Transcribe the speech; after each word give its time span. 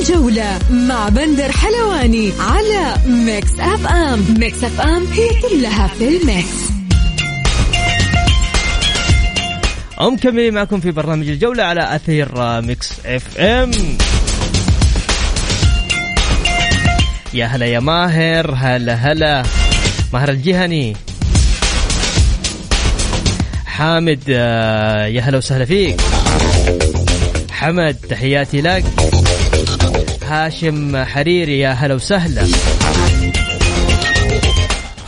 الجولة 0.00 0.58
مع 0.70 1.08
بندر 1.08 1.52
حلواني 1.52 2.32
على 2.40 2.94
Mix 3.06 3.50
FM. 3.60 4.24
Mix 4.38 4.64
FM 4.64 5.06
هي 5.12 5.28
كلها 5.42 5.86
في 5.86 6.08
ال 6.08 6.16
mix. 6.16 6.48
مكملين 10.00 10.54
معكم 10.54 10.80
في 10.80 10.90
برنامج 10.90 11.28
الجولة 11.28 11.62
على 11.62 11.94
أثير 11.96 12.28
Mix 12.60 12.92
FM. 13.06 13.70
يا 17.34 17.46
هلا 17.46 17.66
يا 17.66 17.80
ماهر 17.80 18.54
هلا 18.58 18.94
هلا. 18.94 19.42
ماهر 20.12 20.28
الجهني 20.28 20.96
حامد 23.66 24.20
آه، 24.28 25.06
يا 25.06 25.20
هلا 25.20 25.38
وسهلا 25.38 25.64
فيك. 25.64 26.00
حمد 27.52 27.96
تحياتي 28.10 28.60
لك. 28.60 28.84
هاشم 30.32 31.04
حريري 31.04 31.58
يا 31.58 31.70
هلا 31.70 31.94
وسهلا. 31.94 32.46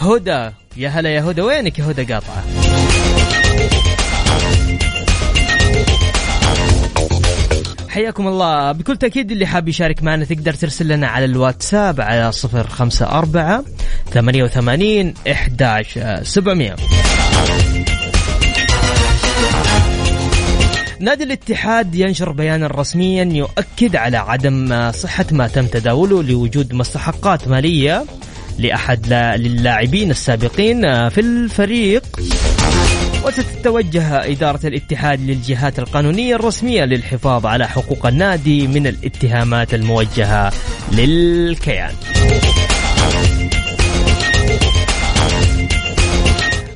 هدى 0.01 0.51
يا 0.77 0.89
هلا 0.89 1.15
يا 1.15 1.23
هدى 1.23 1.43
وينك 1.43 1.79
يا 1.79 1.85
هدى 1.85 2.13
قاطعة؟ 2.13 2.45
حياكم 7.89 8.27
الله. 8.27 8.73
بكل 8.73 8.97
تأكيد 8.97 9.31
اللي 9.31 9.47
حاب 9.47 9.69
يشارك 9.69 10.03
معنا 10.03 10.25
تقدر 10.25 10.55
ترسل 10.55 10.89
لنا 10.89 11.07
على 11.09 11.25
الواتساب 11.25 12.01
على 12.01 12.33
صفر 12.33 12.67
خمسة 12.69 13.07
أربعة 13.07 13.65
ثمانية 14.11 14.45
وثمانين 14.45 15.15
إحداش 15.31 15.99
سبعمية. 16.23 16.77
نادي 21.05 21.25
الاتحاد 21.25 21.95
ينشر 21.95 22.33
بيانا 22.33 22.67
رسميا 22.67 23.25
يؤكد 23.25 23.97
على 23.97 24.17
عدم 24.17 24.91
صحة 24.91 25.27
ما 25.31 25.47
تم 25.47 25.67
تداوله 25.67 26.23
لوجود 26.23 26.75
مستحقات 26.75 27.49
مالية 27.49 28.05
لأحد 28.59 29.13
اللاعبين 29.13 30.11
السابقين 30.11 31.09
في 31.09 31.21
الفريق. 31.21 32.03
وستتوجه 33.27 34.31
إدارة 34.33 34.67
الاتحاد 34.67 35.21
للجهات 35.21 35.79
القانونية 35.79 36.35
الرسمية 36.35 36.85
للحفاظ 36.85 37.47
على 37.47 37.69
حقوق 37.69 38.07
النادي 38.07 38.67
من 38.67 38.87
الاتهامات 38.87 39.75
الموجهة 39.75 40.53
للكيان. 40.93 41.93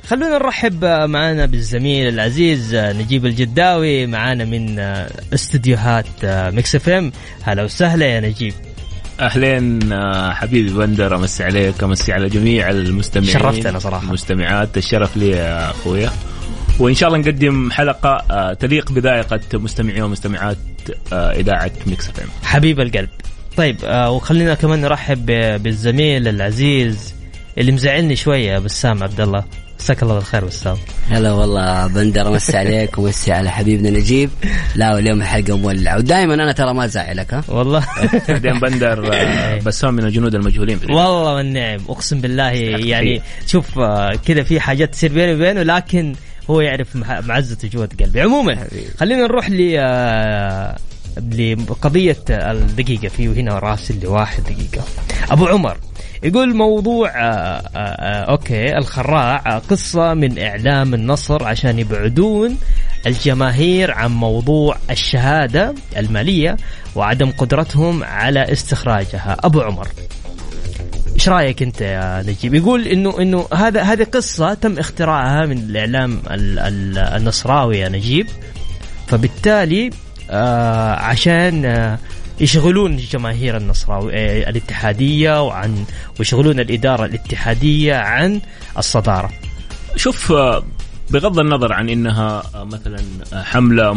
خلونا 0.08 0.38
نرحب 0.38 0.84
معنا 0.84 1.46
بالزميل 1.46 2.08
العزيز 2.08 2.74
نجيب 2.74 3.26
الجداوي 3.26 4.06
معنا 4.06 4.44
من 4.44 4.78
استديوهات 5.34 6.06
Mix 6.24 6.74
FM. 6.74 7.12
هلا 7.42 7.62
وسهلا 7.62 8.06
يا 8.06 8.20
نجيب. 8.20 8.54
أهلين 9.20 9.92
آه، 9.92 10.32
حبيبي 10.32 10.70
بندر 10.70 11.16
أمسي 11.16 11.44
عليك 11.44 11.82
أمسي 11.82 12.12
على 12.12 12.28
جميع 12.28 12.70
المستمعين. 12.70 13.32
شرفتنا 13.32 13.78
صراحة. 13.78 14.06
المستمعات 14.06 14.76
الشرف 14.76 15.16
لي 15.16 15.30
يا 15.30 15.70
أخويا. 15.70 16.10
وإن 16.78 16.94
شاء 16.94 17.08
الله 17.08 17.20
نقدم 17.20 17.70
حلقة 17.70 18.24
آه، 18.30 18.52
تليق 18.52 18.92
بذائقة 18.92 19.40
مستمعي 19.54 20.02
ومستمعات 20.02 20.58
آه، 21.12 21.30
إذاعة 21.32 21.70
Mix 21.86 22.08
F 22.08 22.20
M. 22.20 22.28
حبيب 22.42 22.80
القلب. 22.80 23.08
طيب 23.56 23.76
وخلينا 24.08 24.54
كمان 24.54 24.80
نرحب 24.80 25.26
بالزميل 25.62 26.28
العزيز 26.28 27.14
اللي 27.58 27.72
مزعلني 27.72 28.16
شوية 28.16 28.58
بسام 28.58 29.02
عبد 29.02 29.20
الله. 29.20 29.44
مساك 29.80 30.02
الله 30.02 30.14
بالخير 30.14 30.44
بسام 30.44 30.76
هلا 31.10 31.32
والله 31.32 31.86
بندر 31.86 32.28
امسي 32.28 32.56
عليك 32.56 32.98
ومسي 32.98 33.32
على 33.32 33.50
حبيبنا 33.50 33.90
نجيب. 33.90 34.30
لا 34.74 34.94
واليوم 34.94 35.20
الحلقة 35.20 35.56
مولعة. 35.56 35.96
ودائما 35.96 36.34
أنا 36.34 36.52
ترى 36.52 36.74
ما 36.74 36.84
ازعلك 36.84 37.34
ها؟ 37.34 37.44
والله. 37.48 37.84
بعدين 38.28 38.60
بندر 38.60 39.14
آه، 39.14 39.58
بسام 39.58 39.94
من 39.94 40.04
الجنود 40.04 40.34
المجهولين 40.34 40.78
في 40.78 40.86
والله 40.86 41.34
والنعم. 41.34 41.80
أقسم 41.88 42.20
بالله 42.20 42.50
يعني 42.50 43.22
شوف 43.46 43.78
آه، 43.78 44.14
كذا 44.26 44.42
في 44.42 44.60
حاجات 44.60 44.92
تصير 44.92 45.12
بيني 45.12 45.34
وبينه 45.34 45.62
لكن 45.62 46.14
هو 46.50 46.60
يعرف 46.60 46.96
معزته 46.96 47.68
جوة 47.68 47.88
قلبي. 48.00 48.20
عموما 48.20 48.66
خلينا 48.98 49.22
نروح 49.22 49.50
ل 49.50 49.74
آه، 49.78 50.76
لقضية 51.16 52.16
الدقيقة. 52.30 53.08
في 53.08 53.28
هنا 53.28 53.58
راسل 53.58 54.00
لواحد 54.02 54.42
دقيقة 54.42 54.84
أبو 55.30 55.46
عمر 55.46 55.78
يقول 56.22 56.56
موضوع 56.56 57.08
آه، 57.08 57.20
آه، 57.20 57.78
آه، 57.78 58.30
أوكي 58.30 58.78
الخراع 58.78 59.58
قصة 59.58 60.14
من 60.14 60.38
إعلام 60.38 60.94
النصر 60.94 61.44
عشان 61.44 61.78
يبعدون 61.78 62.56
الجماهير 63.06 63.90
عن 63.90 64.10
موضوع 64.10 64.76
الشهادة 64.90 65.74
المالية 65.96 66.56
وعدم 66.94 67.30
قدرتهم 67.30 68.04
على 68.04 68.52
استخراجها. 68.52 69.36
أبو 69.44 69.60
عمر 69.60 69.88
إيش 71.14 71.28
رأيك 71.28 71.62
أنت 71.62 71.80
يا 71.80 72.24
نجيب؟ 72.26 72.54
يقول 72.54 72.86
إنه 72.86 73.20
إنه 73.20 73.46
هذا 73.54 73.82
هذه 73.82 74.04
قصة 74.04 74.54
تم 74.54 74.78
اختراعها 74.78 75.46
من 75.46 75.58
الإعلام 75.58 76.22
النصراوي 76.28 77.78
يا 77.78 77.88
نجيب. 77.88 78.26
فبالتالي 79.06 79.90
آه 80.30 80.94
عشان 80.94 81.64
آه 81.64 81.98
يشغلون 82.40 82.92
الجماهير 82.92 83.56
النصراوي 83.56 84.12
آه، 84.14 84.50
الاتحادية 84.50 85.42
وعن 85.42 85.84
ويشغلون 86.18 86.60
الإدارة 86.60 87.04
الاتحادية 87.04 87.94
عن 87.94 88.40
الصدارة. 88.78 89.30
شوف 89.96 90.32
آه، 90.32 90.62
بغض 91.10 91.38
النظر 91.38 91.72
عن 91.72 91.88
إنها 91.88 92.42
آه، 92.54 92.64
مثلا 92.64 93.02
حملة 93.32 93.92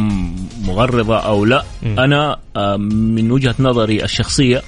مغرضة 0.62 1.18
أو 1.18 1.46
لا 1.46 1.66
م. 1.84 2.00
أنا 2.00 2.40
من 2.78 3.32
وجهة 3.32 3.56
نظري 3.60 4.04
الشخصية 4.04 4.62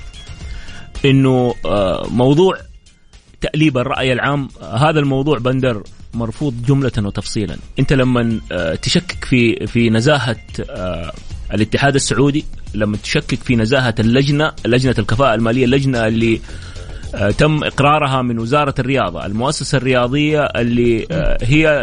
إنه 1.05 1.55
موضوع 2.07 2.57
تأليب 3.41 3.77
الرأي 3.77 4.13
العام 4.13 4.47
هذا 4.61 4.99
الموضوع 4.99 5.37
بندر 5.37 5.83
مرفوض 6.13 6.53
جملة 6.67 6.91
وتفصيلا 6.97 7.57
أنت 7.79 7.93
لما 7.93 8.39
تشكك 8.81 9.25
في 9.25 9.67
في 9.67 9.89
نزاهة 9.89 10.37
الاتحاد 11.53 11.95
السعودي 11.95 12.45
لما 12.73 12.97
تشكك 12.97 13.43
في 13.43 13.55
نزاهة 13.55 13.95
اللجنة 13.99 14.51
لجنة 14.65 14.95
الكفاءة 14.99 15.35
المالية 15.35 15.65
اللجنه 15.65 16.07
اللي 16.07 16.41
آه، 17.15 17.31
تم 17.31 17.63
إقرارها 17.63 18.21
من 18.21 18.39
وزارة 18.39 18.75
الرياضة، 18.79 19.25
المؤسسة 19.25 19.77
الرياضية 19.77 20.41
اللي 20.41 21.07
آه، 21.11 21.37
هي 21.41 21.81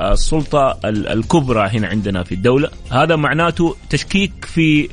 السلطة 0.00 0.78
الكبرى 0.84 1.68
هنا 1.68 1.88
عندنا 1.88 2.22
في 2.22 2.34
الدولة، 2.34 2.70
هذا 2.90 3.16
معناته 3.16 3.76
تشكيك 3.90 4.32
في 4.44 4.88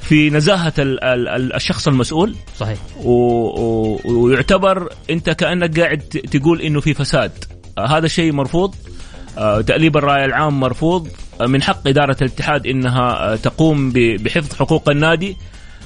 في 0.00 0.30
نزاهة 0.30 0.72
الشخص 0.78 1.88
المسؤول. 1.88 2.34
صحيح. 2.58 2.78
ويعتبر 4.04 4.88
أنت 5.10 5.30
كأنك 5.30 5.80
قاعد 5.80 5.98
تقول 6.30 6.60
إنه 6.60 6.80
في 6.80 6.94
فساد. 6.94 7.32
هذا 7.78 8.08
شيء 8.08 8.32
مرفوض. 8.32 8.74
تأليب 9.66 9.96
الرأي 9.96 10.24
العام 10.24 10.60
مرفوض. 10.60 11.08
من 11.40 11.62
حق 11.62 11.88
إدارة 11.88 12.16
الاتحاد 12.22 12.66
إنها 12.66 13.36
تقوم 13.36 13.92
بحفظ 13.94 14.54
حقوق 14.54 14.88
النادي. 14.88 15.36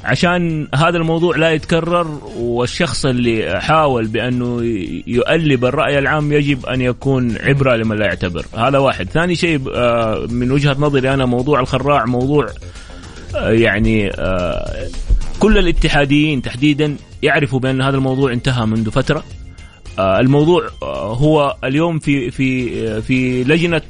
عشان 0.05 0.69
هذا 0.75 0.97
الموضوع 0.99 1.37
لا 1.37 1.53
يتكرر 1.53 2.21
والشخص 2.37 3.07
اللي 3.07 3.61
حاول 3.61 4.07
بأنه 4.07 4.63
يؤلب 5.07 5.65
الرأي 5.65 5.99
العام 5.99 6.33
يجب 6.33 6.67
أن 6.67 6.81
يكون 6.81 7.37
عبرة 7.39 7.77
لمن 7.77 7.97
لا 7.97 8.07
يعتبر. 8.07 8.47
هذا 8.57 8.79
واحد. 8.79 9.09
ثاني 9.09 9.35
شيء 9.35 9.61
آه، 9.75 10.27
من 10.31 10.53
وجهة 10.53 10.77
نظري 10.79 11.15
أنا 11.15 11.27
موضوع 11.27 11.61
الخراع 11.61 12.05
موضوع 12.05 12.47
آه، 13.37 13.51
يعني 13.51 14.11
آه، 14.11 14.89
كل 15.39 15.59
الاتحاديين 15.59 16.43
تحديدا 16.43 16.97
يعرفوا 17.23 17.59
بأن 17.59 17.81
هذا 17.83 17.97
الموضوع 17.97 18.33
انتهى 18.33 18.67
منذ 18.67 18.91
فترة. 18.91 19.19
آه، 19.19 19.36
الموضوع 19.99 20.71
آه، 20.83 21.15
هو 21.15 21.57
اليوم 21.65 21.99
في 21.99 22.31
في 22.31 22.81
آه، 22.89 23.01
في 23.01 23.45
لجنة 23.45 23.83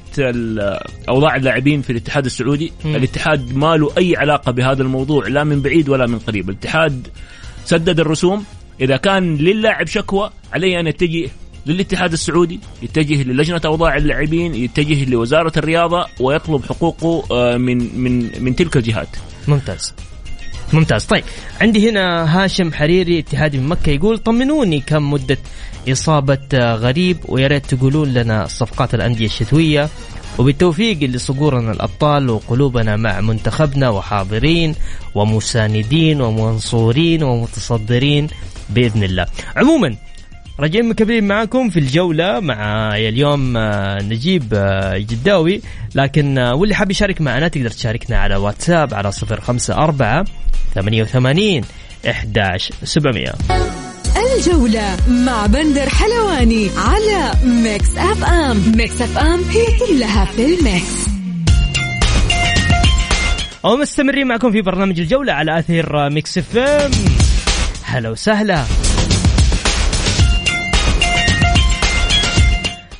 أوضاع 1.09 1.37
اللاعبين 1.37 1.83
في 1.83 1.91
الاتحاد 1.91 2.25
السعودي. 2.25 2.73
م. 2.85 2.97
الاتحاد 2.97 3.57
ما 3.57 3.77
له 3.77 3.91
أي 3.99 4.17
علاقة 4.17 4.53
بهذا 4.53 4.83
الموضوع 4.83 5.29
لا 5.29 5.45
من 5.45 5.63
بعيد 5.63 5.89
ولا 5.89 6.07
من 6.07 6.19
قريب. 6.19 6.51
الاتحاد 6.51 7.09
سدد 7.65 8.01
الرسوم. 8.01 8.45
إذا 8.81 8.97
كان 8.97 9.37
للاعب 9.37 9.87
شكوى 9.87 10.31
عليه 10.53 10.81
أن 10.81 10.87
يتجه 10.87 11.31
للاتحاد 11.67 12.13
السعودي 12.13 12.61
يتجه 12.83 13.23
للجنة 13.23 13.61
أوضاع 13.65 13.97
اللاعبين 13.97 14.55
يتجه 14.55 15.11
لوزارة 15.11 15.53
الرياضة 15.57 16.07
ويطلب 16.21 16.65
حقوقه 16.65 17.57
من 17.57 18.01
من 18.01 18.43
من 18.45 18.57
تلك 18.57 18.77
الجهات. 18.77 19.09
ممتاز. 19.49 19.95
ممتاز. 20.73 21.05
طيب 21.05 21.25
عندي 21.61 21.91
هنا 21.91 22.25
هاشم 22.45 22.73
حريري 22.73 23.19
اتحادي 23.19 23.59
من 23.59 23.69
مكة 23.69 23.91
يقول 23.91 24.19
طمنوني 24.19 24.81
كم 24.81 25.11
مدة 25.11 25.39
إصابة 25.89 26.49
غريب 26.55 27.19
ويا 27.29 27.47
ريت 27.47 27.75
تقولون 27.75 28.15
لنا 28.15 28.47
صفقات 28.47 28.95
الأندية 28.95 29.27
الشتوية. 29.27 29.89
وبالتوفيق 30.39 31.03
لصقورنا 31.03 31.73
الأبطال 31.73 32.31
وقلوبنا 32.31 32.97
مع 32.97 33.21
منتخبنا 33.21 33.89
وحاضرين 33.89 34.75
ومساندين 35.15 36.21
ومنصورين 36.21 37.23
ومتصدرين 37.23 38.27
بإذن 38.71 39.03
الله. 39.05 39.27
عموما 39.57 39.97
راجعين 40.61 40.89
مكملين 40.89 41.25
معاكم 41.25 41.71
في 41.71 41.79
الجولة 41.79 42.41
مع 42.41 42.97
اليوم 42.97 43.57
آه، 43.57 44.03
نجيب 44.03 44.55
آه، 44.55 44.99
جداوي. 44.99 45.61
لكن 45.95 46.39
آه، 46.39 46.55
واللي 46.55 46.75
حاب 46.75 46.91
يشارك 46.91 47.21
معنا 47.21 47.49
تقدر 47.49 47.71
تشاركنا 47.71 48.19
على 48.19 48.37
واتساب 48.37 48.95
على 48.95 49.13
صفر 49.13 49.41
خمسة 49.41 49.75
أربعة 49.75 50.25
88 50.75 51.65
11700 52.07 53.33
الجولة 54.37 54.97
مع 55.09 55.47
بندر 55.47 55.89
حلواني 55.89 56.71
على 56.77 57.33
Mix 57.45 57.97
FM 57.97 58.73
Mix 58.77 59.03
FM 59.03 59.41
هي 59.51 59.67
كلها 59.87 60.25
في 60.25 60.45
ال 60.47 60.59
mix. 60.59 61.07
ومستمرين 63.63 64.27
معكم 64.27 64.53
في 64.53 64.63
برنامج 64.63 65.01
الجولة 65.01 65.33
على 65.33 65.59
أثير 65.59 66.11
Mix 66.11 66.39
FM 66.39 66.91
هلا 67.85 68.11
وسهلا. 68.11 68.65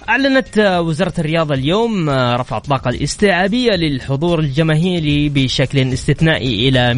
أعلنت 0.09 0.59
وزارة 0.59 1.13
الرياضة 1.19 1.55
اليوم 1.55 2.11
رفع 2.11 2.57
الطاقة 2.57 2.89
الاستيعابية 2.89 3.71
للحضور 3.71 4.39
الجماهيري 4.39 5.29
بشكل 5.29 5.93
استثنائي 5.93 6.69
إلى 6.69 6.95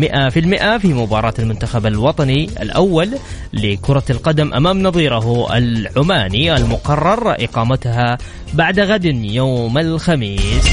100% 0.76 0.78
في 0.78 0.88
مباراة 0.88 1.34
المنتخب 1.38 1.87
الوطني 1.87 2.44
الأول 2.62 3.10
لكرة 3.52 4.05
القدم 4.10 4.55
أمام 4.55 4.82
نظيره 4.82 5.56
العماني 5.56 6.56
المقرر 6.56 7.31
إقامتها 7.44 8.19
بعد 8.55 8.81
غد 8.81 9.05
يوم 9.25 9.78
الخميس. 9.78 10.69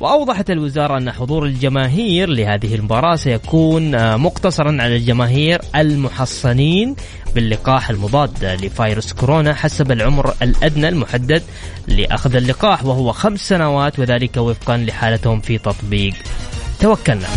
وأوضحت 0.00 0.50
الوزارة 0.50 0.98
أن 0.98 1.12
حضور 1.12 1.44
الجماهير 1.44 2.28
لهذه 2.28 2.74
المباراة 2.74 3.16
سيكون 3.16 4.16
مقتصرا 4.16 4.68
على 4.68 4.96
الجماهير 4.96 5.60
المحصنين 5.76 6.96
باللقاح 7.34 7.90
المضاد 7.90 8.44
لفيروس 8.44 9.12
كورونا 9.12 9.54
حسب 9.54 9.92
العمر 9.92 10.34
الأدنى 10.42 10.88
المحدد 10.88 11.42
لأخذ 11.88 12.36
اللقاح 12.36 12.84
وهو 12.84 13.12
خمس 13.12 13.48
سنوات 13.48 13.98
وذلك 13.98 14.36
وفقا 14.36 14.76
لحالتهم 14.76 15.40
في 15.40 15.58
تطبيق 15.58 16.14
توكلنا. 16.80 17.28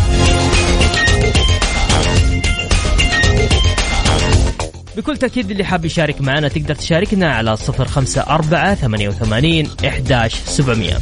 بكل 4.96 5.16
تأكيد 5.16 5.50
اللي 5.50 5.64
حاب 5.64 5.84
يشارك 5.84 6.20
معنا 6.20 6.48
تقدر 6.48 6.74
تشاركنا 6.74 7.34
على 7.34 7.56
صفر 7.56 7.84
خمسة 7.84 8.22
أربعة 8.22 8.74
ثمانية 8.74 9.08
وثمانين 9.08 9.70
إحداش 9.86 10.34
سبعمية. 10.34 10.98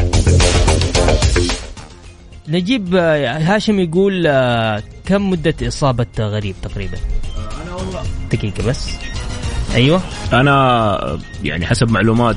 نجيب 2.50 2.94
هاشم 2.94 3.81
يقول 3.81 4.29
كم 5.06 5.31
مدة 5.31 5.55
إصابة 5.62 6.06
غريب 6.19 6.55
تقريبا؟ 6.62 6.99
أنا 7.62 7.75
والله. 7.75 8.02
دقيقة 8.32 8.69
بس. 8.69 8.91
أيوة. 9.75 10.00
أنا 10.32 11.19
يعني 11.44 11.67
حسب 11.67 11.91
معلومات 11.91 12.37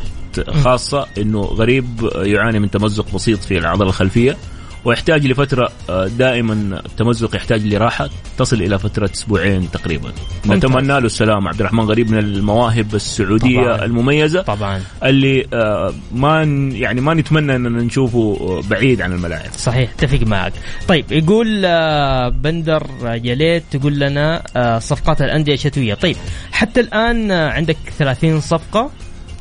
خاصة 0.49 1.07
إنه 1.17 1.41
غريب 1.41 2.09
يعاني 2.15 2.59
من 2.59 2.71
تمزق 2.71 3.15
بسيط 3.15 3.39
في 3.39 3.57
العضله 3.57 3.87
الخلفية. 3.87 4.37
ويحتاج 4.85 5.27
لفترة 5.27 5.69
آه، 5.89 6.07
دائما 6.07 6.53
التمزق 6.85 7.35
يحتاج 7.35 7.65
لراحة 7.73 8.09
تصل 8.37 8.61
إلى 8.61 8.79
فترة 8.79 9.09
أسبوعين 9.13 9.71
تقريبا. 9.71 10.11
نتمنى 10.47 10.87
له 10.87 10.97
السلامه 10.97 11.49
عبد 11.49 11.59
الرحمن 11.59 11.83
غريب 11.83 12.11
من 12.11 12.17
المواهب 12.19 12.95
السعودية 12.95 13.61
طبعاً. 13.63 13.85
المميزة. 13.85 14.41
طبعا. 14.41 14.81
اللي 15.03 15.47
آه، 15.53 15.93
ما 16.15 16.43
يعني 16.73 17.01
ما 17.01 17.13
نتمنى 17.13 17.55
إننا 17.55 17.83
نشوفه 17.83 18.61
بعيد 18.69 19.01
عن 19.01 19.13
الملاعب. 19.13 19.51
صحيح 19.57 19.91
اتفق 19.91 20.27
معك. 20.27 20.53
طيب 20.87 21.11
يقول 21.11 21.61
آه، 21.65 22.29
بندر 22.29 22.87
آه، 23.05 23.13
يا 23.23 23.35
ليت 23.35 23.63
تقول 23.71 23.99
لنا 23.99 24.43
صفقات 24.79 25.21
الأندية 25.21 25.53
الشتوية. 25.53 25.93
طيب 25.93 26.15
حتى 26.51 26.79
الآن 26.79 27.31
عندك 27.31 27.77
30 27.99 28.41
صفقة. 28.41 28.91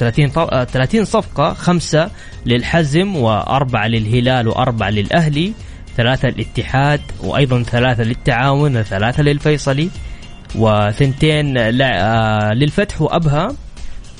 30 0.03 0.29
ط- 0.29 0.39
آه، 0.39 0.65
30 0.65 1.05
صفقة 1.05 1.55
خمسة 1.55 2.11
للحزم 2.47 3.17
وأربعة 3.17 3.87
للهلال 3.87 4.49
وأربعة 4.49 4.91
للأهلي 4.91 5.53
ثلاثة 5.97 6.29
للاتحاد 6.29 7.01
وأيضا 7.25 7.63
ثلاثة 7.63 8.03
للتعاون 8.03 8.77
وثلاثة 8.77 9.23
للفيصلي 9.23 9.89
وثنتين 10.55 11.59
آه، 11.59 12.53
للفتح 12.55 13.03
وأبها 13.03 13.49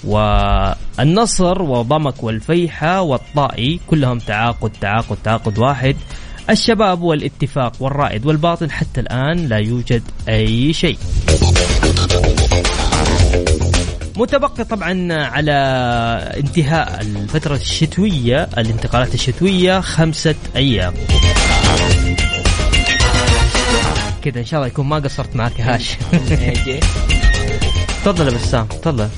والنصر 0.05 1.63
وضمك 1.63 2.23
والفيحة 2.25 3.01
والطائي 3.03 3.81
كلهم 3.87 4.19
تعاقد 4.19 4.71
تعاقد 4.81 5.17
تعاقد 5.25 5.59
واحد. 5.59 5.97
الشباب 6.51 7.03
والاتفاق 7.03 7.73
والرائد 7.81 8.27
والباطن 8.27 8.71
حتى 8.71 9.01
الآن 9.01 9.49
لا 9.49 9.57
يوجد 9.57 10.03
أي 10.29 10.73
شيء. 10.73 10.99
متبقي 14.17 14.65
طبعا 14.65 15.13
على 15.13 15.53
انتهاء 16.37 17.01
الفترة 17.01 17.55
الشتوية 17.55 18.49
الانتقالات 18.59 19.15
الشتوية 19.15 19.81
خمسة 19.81 20.35
أيام. 20.57 20.95
كذا 24.25 24.41
إن 24.41 24.45
شاء 24.45 24.61
الله 24.61 24.67
يكون 24.67 24.87
ما 24.87 24.97
قصرت 24.97 25.37
معك 25.37 25.59
يا 25.59 25.75
هاش. 25.75 25.91
تفضل 28.05 28.29
يا 28.29 28.39
بسام 28.39 28.67
تفضل. 28.67 29.09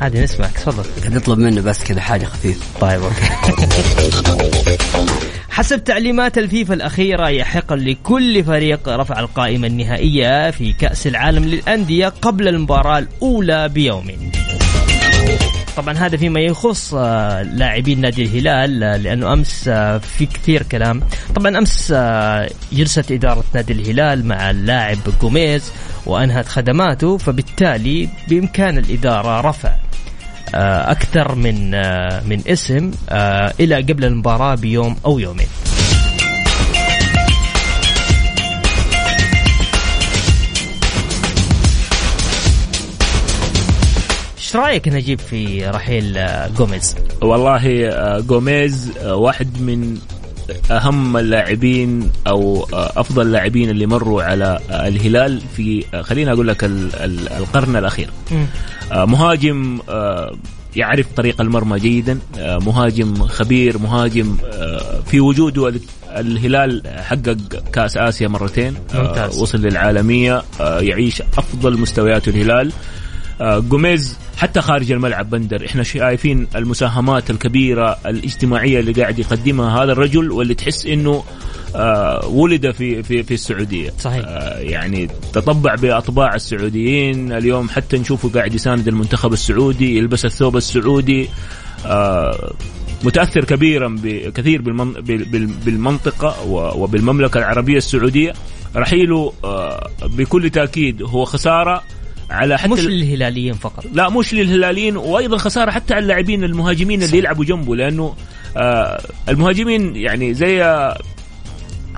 عادي 0.00 0.20
نسمعك 0.20 0.58
تفضل. 0.58 0.84
قد 1.04 1.16
اطلب 1.16 1.38
منه 1.38 1.60
بس 1.60 1.84
كذا 1.84 2.00
حاجة 2.00 2.24
خفيفة. 2.24 2.64
طيب 2.80 3.02
أوكي. 3.02 3.28
حسب 5.58 5.84
تعليمات 5.84 6.38
الفيفا 6.38 6.74
الأخيرة 6.74 7.28
يحق 7.28 7.72
لكل 7.72 8.44
فريق 8.44 8.88
رفع 8.88 9.20
القائمة 9.20 9.66
النهائية 9.66 10.50
في 10.50 10.72
كأس 10.72 11.06
العالم 11.06 11.44
للأندية 11.44 12.08
قبل 12.08 12.48
المباراة 12.48 12.98
الأولى 12.98 13.68
بيوم. 13.68 14.30
طبعا 15.76 15.94
هذا 15.94 16.16
فيما 16.16 16.40
يخص 16.40 16.94
آه، 16.94 17.42
لاعبين 17.42 18.00
نادي 18.00 18.22
الهلال 18.22 18.82
آه، 18.82 18.96
لأنه 18.96 19.32
أمس 19.32 19.68
آه، 19.68 19.98
في 19.98 20.26
كثير 20.26 20.62
كلام. 20.62 21.02
طبعا 21.34 21.58
أمس 21.58 21.94
جلست 22.72 23.12
إدارة 23.12 23.44
نادي 23.54 23.72
الهلال 23.72 24.26
مع 24.26 24.50
اللاعب 24.50 24.98
جوميز 25.22 25.72
وأنهت 26.06 26.48
خدماته 26.48 27.16
فبالتالي 27.16 28.08
بإمكان 28.28 28.78
الإدارة 28.78 29.40
رفع 29.40 29.72
أكثر 30.54 31.34
من 31.34 31.74
آه، 31.74 32.22
من 32.26 32.42
اسم 32.46 32.90
آه، 33.08 33.52
إلى 33.60 33.76
قبل 33.76 34.04
المباراة 34.04 34.54
بيوم 34.54 34.96
أو 35.06 35.18
يومين. 35.18 35.48
إيش 44.38 44.56
رأيك 44.56 44.88
نجيب 44.88 45.20
في 45.20 45.66
رحيل 45.66 46.18
آه، 46.18 46.48
جوميز؟ 46.48 46.94
والله 47.22 47.88
آه، 47.88 48.20
جوميز 48.20 48.92
آه، 48.98 49.14
واحد 49.14 49.60
من 49.60 49.98
أهم 50.70 51.16
اللاعبين 51.16 52.10
أو 52.26 52.66
أفضل 52.72 53.22
اللاعبين 53.26 53.70
اللي 53.70 53.86
مروا 53.86 54.22
على 54.22 54.58
الهلال 54.70 55.40
في 55.56 55.84
خليني 56.02 56.32
أقول 56.32 56.48
لك 56.48 56.64
ال- 56.64 56.94
ال- 56.94 57.28
القرن 57.32 57.76
الأخير. 57.76 58.10
آه، 58.92 59.04
مهاجم 59.04 59.78
آه، 59.88 60.36
يعرف 60.76 61.06
طريق 61.16 61.40
المرمى 61.40 61.78
جيدا. 61.78 62.18
آه، 62.38 62.58
مهاجم 62.58 63.14
خبير 63.26 63.78
مهاجم 63.78 64.36
في 65.06 65.20
وجوده 65.20 65.68
ال- 65.68 65.80
الهلال 66.16 66.82
حقق 66.98 67.36
كأس 67.72 67.96
آسيا 67.96 68.28
مرتين 68.28 68.74
ممتاز. 68.94 69.38
وصل 69.38 69.58
للعالمية 69.58 70.42
يعيش 70.60 71.22
أفضل 71.22 71.78
مستويات 71.80 72.28
الهلال. 72.28 72.72
جوميز 73.40 74.16
حتى 74.38 74.60
خارج 74.60 74.92
الملعب 74.92 75.30
بندر. 75.30 75.66
إحنا 75.66 75.82
شايفين 75.82 76.46
المساهمات 76.56 77.30
الكبيرة 77.30 77.98
الاجتماعية 78.06 78.80
اللي 78.80 78.92
قاعد 78.92 79.18
يقدمها 79.18 79.84
هذا 79.84 79.92
الرجل 79.92 80.30
واللي 80.32 80.54
تحس 80.54 80.86
إنه 80.86 81.24
آه، 81.76 82.26
ولد 82.28 82.70
في 82.70 83.02
في 83.02 83.22
في 83.22 83.34
السعودية. 83.34 83.90
صحيح. 83.98 84.24
آه، 84.26 84.58
يعني 84.58 85.08
تطبع 85.32 85.74
بأطباع 85.74 86.34
السعوديين. 86.34 87.32
اليوم 87.32 87.68
حتى 87.68 87.98
نشوفه 87.98 88.28
قاعد 88.28 88.54
يساند 88.54 88.88
المنتخب 88.88 89.32
السعودي 89.32 89.96
يلبس 89.98 90.24
الثوب 90.24 90.56
السعودي. 90.56 91.28
آه، 91.86 92.52
متأثر 93.04 93.44
كبيرا 93.44 93.88
بال- 93.88 95.46
بالمنطقة 95.46 96.42
وبالمملكة 96.76 97.38
العربية 97.38 97.76
السعودية. 97.76 98.32
رحيله 98.76 99.32
آه، 99.44 99.90
بكل 100.02 100.50
تأكيد 100.50 101.02
هو 101.02 101.24
خسارة. 101.24 101.82
على 102.30 102.58
حتى 102.58 102.68
مش 102.68 102.80
ال- 102.80 102.90
للهلاليين 102.90 103.54
فقط. 103.54 103.84
لا 103.92 104.08
مش 104.10 104.34
للهلاليين 104.34 104.96
وأيضا 104.96 105.36
خسارة 105.38 105.70
حتى 105.70 105.94
على 105.94 106.02
اللاعبين 106.02 106.44
المهاجمين 106.44 107.02
اللي 107.02 107.18
يلعبوا 107.18 107.44
جنبه 107.44 107.76
لأنه 107.76 108.14
آه 108.56 109.00
المهاجمين 109.28 109.96
يعني 109.96 110.34
زي 110.34 110.62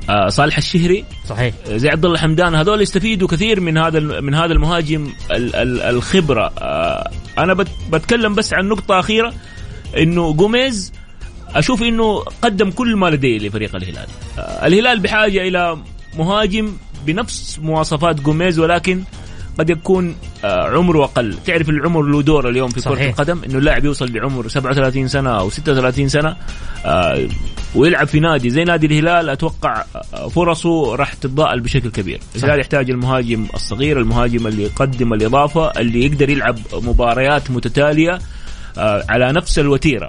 آه 0.08 0.28
صالح 0.28 0.56
الشهري 0.56 1.04
صحيح. 1.28 1.54
زي 1.68 1.88
عبد 1.88 2.04
الله 2.04 2.18
حمدان 2.18 2.54
هذول 2.54 2.80
يستفيدوا 2.82 3.28
كثير 3.28 3.60
من 3.60 3.78
هذا 3.78 4.00
من 4.00 4.34
هذا 4.34 4.52
المهاجم 4.52 5.08
ال- 5.30 5.56
ال- 5.56 5.80
الخبرة. 5.82 6.52
آه 6.58 7.10
أنا 7.38 7.54
بت- 7.54 7.68
بتكلم 7.92 8.34
بس 8.34 8.54
عن 8.54 8.68
نقطة 8.68 8.98
أخيرة 9.00 9.34
إنه 9.98 10.32
جوميز 10.32 10.92
أشوف 11.54 11.82
إنه 11.82 12.18
قدم 12.42 12.70
كل 12.70 12.96
ما 12.96 13.06
لديه 13.10 13.38
لفريق 13.38 13.76
الهلال. 13.76 14.06
آه 14.38 14.66
الهلال 14.66 15.00
بحاجة 15.00 15.48
إلى 15.48 15.78
مهاجم 16.18 16.72
بنفس 17.06 17.58
مواصفات 17.62 18.20
جوميز 18.20 18.58
ولكن 18.58 19.02
قد 19.60 19.70
يكون 19.70 20.16
آه، 20.44 20.68
عمره 20.76 21.04
أقل. 21.04 21.34
تعرف 21.46 21.68
العمر 21.68 22.02
له 22.02 22.22
دور 22.22 22.48
اليوم 22.48 22.68
في 22.70 22.80
كرة. 22.80 23.06
القدم؟ 23.08 23.40
إنه 23.46 23.58
اللاعب 23.58 23.84
يوصل 23.84 24.12
لعمر 24.12 24.48
37 24.48 25.08
سنة 25.08 25.30
أو 25.38 25.50
36 25.50 26.08
سنة 26.08 26.36
آه، 26.84 27.28
ويلعب 27.74 28.06
في 28.06 28.20
نادي 28.20 28.50
زي 28.50 28.64
نادي 28.64 28.86
الهلال. 28.86 29.28
أتوقع 29.28 29.84
آه، 30.14 30.28
فرصه 30.28 30.94
راح 30.96 31.14
تتضاءل 31.14 31.60
بشكل 31.60 31.90
كبير. 31.90 32.20
الهلال 32.36 32.60
يحتاج 32.60 32.90
المهاجم 32.90 33.46
الصغير 33.54 33.98
المهاجم 33.98 34.46
اللي 34.46 34.62
يقدم 34.62 35.12
الإضافة 35.12 35.70
اللي 35.70 36.06
يقدر 36.06 36.30
يلعب 36.30 36.58
مباريات 36.72 37.50
متتالية 37.50 38.18
على 39.08 39.32
نفس 39.32 39.58
الوتيرة. 39.58 40.08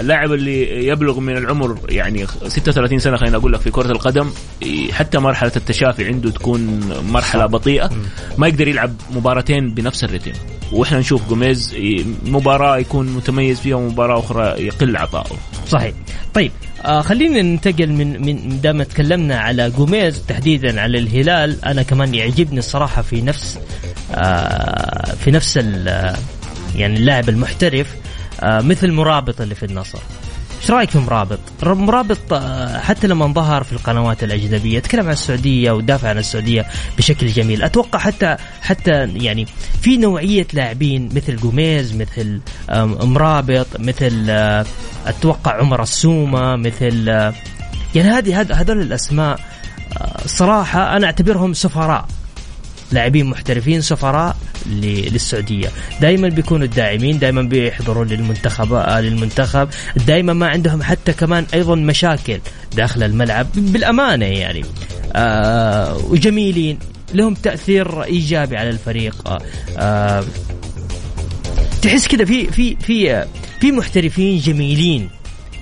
اللاعب 0.00 0.32
اللي 0.32 0.86
يبلغ 0.86 1.20
من 1.20 1.36
العمر 1.36 1.78
يعني 1.88 2.26
36 2.48 2.98
سنة 2.98 3.16
خلينا 3.16 3.36
أقول 3.36 3.52
لك 3.52 3.60
في 3.60 3.70
كرة 3.70 3.90
القدم 3.92 4.30
حتى 4.92 5.18
مرحلة 5.18 5.52
التشافي 5.56 6.06
عنده 6.06 6.30
تكون 6.30 6.80
مرحلة 7.10 7.46
بطيئة. 7.46 7.90
ما 8.38 8.48
يقدر 8.48 8.68
يلعب 8.68 8.92
مباراتين 9.14 9.74
بنفس 9.74 10.04
الريتم 10.04 10.32
وإحنا 10.72 10.98
نشوف 10.98 11.28
جوميز 11.28 11.76
مباراة 12.26 12.76
يكون 12.78 13.06
متميز 13.06 13.60
فيها 13.60 13.76
ومباراة 13.76 14.18
أخرى 14.18 14.66
يقل 14.66 14.96
عطائه 14.96 15.36
صحيح. 15.68 15.92
طيب 16.34 16.52
آه 16.84 17.00
خلينا 17.00 17.42
ننتقل 17.42 17.92
من 17.92 18.22
من 18.26 18.60
دام 18.60 18.82
تكلمنا 18.82 19.36
على 19.38 19.70
جوميز 19.70 20.22
تحديدا 20.28 20.80
على 20.80 20.98
الهلال 20.98 21.64
أنا 21.64 21.82
كمان 21.82 22.14
يعجبني 22.14 22.58
الصراحة 22.58 23.02
في 23.02 23.20
نفس 23.20 23.58
آه 24.14 25.14
في 25.14 25.30
نفس 25.30 25.58
آه، 25.86 26.16
يعني 26.76 26.96
اللاعب 26.96 27.28
المحترف 27.28 27.86
آه 27.94 28.03
مثل 28.44 28.92
مرابط 28.92 29.40
اللي 29.40 29.54
في 29.54 29.66
النصر. 29.66 29.98
إيش 30.62 30.70
رايك 30.70 30.90
في 30.90 30.98
مرابط؟ 30.98 31.38
مرابط 31.62 32.32
آه، 32.32 32.78
حتى 32.78 33.06
لما 33.06 33.26
ظهر 33.26 33.62
في 33.64 33.72
القنوات 33.72 34.24
الأجنبية 34.24 34.78
تكلم 34.78 35.06
عن 35.06 35.12
السعودية 35.12 35.70
ودافع 35.72 36.08
عن 36.08 36.18
السعودية 36.18 36.66
بشكل 36.98 37.26
جميل، 37.26 37.62
أتوقع 37.62 37.98
حتى 37.98 38.36
حتى 38.62 38.90
يعني 39.14 39.46
في 39.80 39.96
نوعية 39.96 40.46
لاعبين 40.52 41.08
مثل 41.14 41.36
جوميز 41.36 41.94
مثل 41.96 42.40
مرابط 43.02 43.66
مثل 43.78 44.26
آه، 44.28 44.64
أتوقع 45.06 45.56
عمر 45.60 45.82
السومة 45.82 46.56
مثل 46.56 47.08
آه، 47.08 47.34
يعني 47.94 48.08
هذه 48.10 48.40
هذ- 48.40 48.52
هذول 48.52 48.80
الأسماء 48.80 49.40
آه، 50.00 50.20
صراحة 50.26 50.96
أنا 50.96 51.06
أعتبرهم 51.06 51.54
سفراء. 51.54 52.06
لاعبين 52.92 53.26
محترفين 53.26 53.80
سفراء 53.80 54.36
للسعودية. 54.66 55.68
دائما 56.00 56.28
بيكونوا 56.28 56.66
الداعمين 56.66 57.18
دائما 57.18 57.42
بيحضروا 57.42 58.04
للمنتخب 58.04 58.72
آه، 58.72 59.00
للمنتخب. 59.00 59.68
دائما 60.06 60.32
ما 60.32 60.48
عندهم 60.48 60.82
حتى 60.82 61.12
كمان 61.12 61.46
أيضا 61.54 61.74
مشاكل 61.74 62.38
داخل 62.76 63.02
الملعب. 63.02 63.46
بالأمانة 63.54 64.26
يعني 64.26 64.64
آه 65.16 65.96
وجميلين. 65.96 66.78
لهم 67.14 67.34
تأثير 67.34 68.02
إيجابي 68.02 68.56
على 68.56 68.70
الفريق. 68.70 69.28
آه 69.28 69.40
آه 69.78 70.24
تحس 71.82 72.08
كذا 72.08 72.24
في 72.24 72.46
في 72.46 72.76
في 72.76 73.24
في 73.60 73.72
محترفين 73.72 74.38
جميلين. 74.38 75.10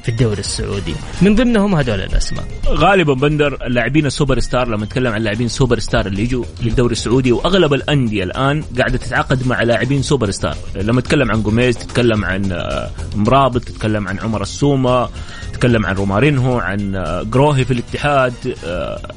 في 0.02 0.08
الدوري 0.08 0.40
السعودي. 0.40 0.94
من 1.22 1.34
ضمنهم 1.34 1.74
هذول 1.74 2.00
الأسماء. 2.00 2.44
غالبا 2.68 3.14
بندر 3.14 3.66
اللاعبين 3.66 4.06
ال 4.06 4.12
super 4.12 4.40
star 4.40 4.68
لما 4.68 4.84
نتكلم 4.84 5.12
عن 5.12 5.18
اللاعبين 5.18 5.48
super 5.48 5.78
star 5.78 6.06
اللي 6.06 6.22
يجوا 6.22 6.44
للدوري 6.62 6.92
السعودي 6.92 7.32
وأغلب 7.32 7.74
الأندية 7.74 8.24
الآن 8.24 8.62
قاعدة 8.78 8.98
تتعاقد 8.98 9.46
مع 9.46 9.62
لاعبين 9.62 10.02
super 10.02 10.30
star. 10.30 10.56
لما 10.74 11.00
تتكلم 11.00 11.30
عن 11.30 11.42
جوميز 11.42 11.78
تتكلم 11.78 12.24
عن 12.24 12.52
آه، 12.52 12.90
مرابط 13.16 13.64
تتكلم 13.64 14.08
عن 14.08 14.18
عمر 14.18 14.42
السومة 14.42 15.08
تتكلم 15.52 15.86
عن 15.86 15.94
رومارينهو 15.94 16.58
عن 16.58 16.94
آه، 16.94 17.22
جروهي 17.22 17.64
في 17.64 17.70
الاتحاد 17.70 18.56
آه، 18.64 19.12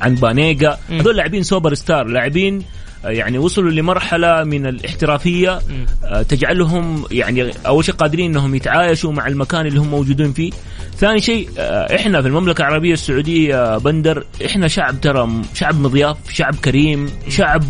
عن 0.00 0.14
بانيجا. 0.14 0.78
هذول 0.90 1.16
لاعبين 1.16 1.42
super 1.42 1.74
star 1.74 2.06
لاعبين 2.06 2.62
يعني 3.04 3.38
وصلوا 3.38 3.70
لمرحلة 3.70 4.44
من 4.44 4.66
الاحترافية 4.66 5.58
آه، 6.04 6.22
تجعلهم 6.22 7.04
يعني 7.10 7.50
أول 7.66 7.84
شيء 7.84 7.94
قادرين 7.94 8.30
إنهم 8.30 8.54
يتعايشوا 8.54 9.12
مع 9.12 9.26
المكان 9.26 9.66
اللي 9.66 9.80
هم 9.80 9.90
موجودين 9.90 10.32
فيه. 10.32 10.50
ثاني 10.96 11.20
شيء 11.20 11.48
آه، 11.58 11.96
إحنا 11.96 12.22
في 12.22 12.28
المملكة 12.28 12.62
العربية 12.62 12.92
السعودية 12.92 13.78
بندر 13.78 14.24
إحنا 14.46 14.68
شعب 14.68 15.00
ترى 15.00 15.28
شعب 15.54 15.80
مضياف 15.80 16.16
شعب 16.30 16.54
كريم 16.54 17.10
شعب 17.28 17.62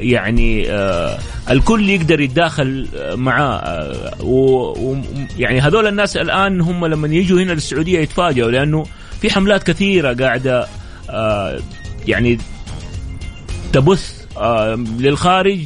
يعني 0.00 0.70
آه 0.70 1.18
الكل 1.50 1.90
يقدر 1.90 2.20
يتداخل 2.20 2.88
آه، 2.96 3.14
معاه 3.14 3.56
آه 3.58 4.24
ويعني 4.24 5.60
هذول 5.60 5.86
الناس 5.86 6.16
الآن 6.16 6.60
هم 6.60 6.86
لما 6.86 7.08
يجوا 7.08 7.40
هنا 7.40 7.52
للسعودية 7.52 7.98
يتفاجئوا 7.98 8.50
لأنه 8.50 8.86
في 9.20 9.30
حملات 9.30 9.62
كثيرة 9.62 10.12
قاعدة 10.14 10.66
آه 11.10 11.58
يعني 12.06 12.38
تبث 13.72 14.12
آه، 14.12 14.15
للخارج 14.98 15.60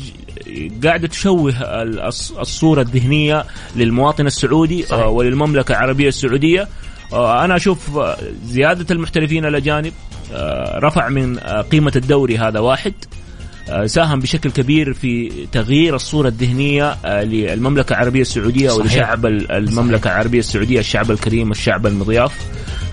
قاعدة 0.84 1.08
تشوه 1.08 1.82
ال- 1.82 2.12
الص- 2.12 2.38
الصورة 2.38 2.82
الذهنية 2.82 3.44
للمواطن 3.76 4.26
السعودي 4.26 4.82
صحيح. 4.82 5.02
آه، 5.04 5.08
وللمملكة 5.08 5.72
العربية 5.72 6.08
السعودية 6.08 6.68
آه، 7.12 7.44
أنا 7.44 7.56
أشوف 7.56 7.96
آه، 7.96 8.16
زيادة 8.44 8.86
المحترفين 8.94 9.44
الأجانب 9.46 9.92
آه، 10.32 10.78
رفع 10.78 11.08
من 11.08 11.38
آه، 11.38 11.60
قيمة 11.62 11.92
الدوري 11.96 12.38
هذا 12.38 12.60
واحد 12.60 12.92
آه، 13.68 13.86
ساهم 13.86 14.20
بشكل 14.20 14.50
كبير 14.50 14.92
في 14.92 15.32
تغيير 15.52 15.94
الصورة 15.96 16.28
الذهنية 16.28 16.96
آه، 17.04 17.24
للمملكة 17.24 17.92
العربية 17.92 18.20
السعودية 18.20 18.68
صحيح. 18.68 18.80
ولشعب 18.80 19.26
ال- 19.26 19.52
المملكة 19.52 20.08
العربية 20.08 20.38
السعودية 20.38 20.80
الشعب 20.80 21.10
الكريم 21.10 21.50
الشعب 21.50 21.86
المضياف 21.86 22.32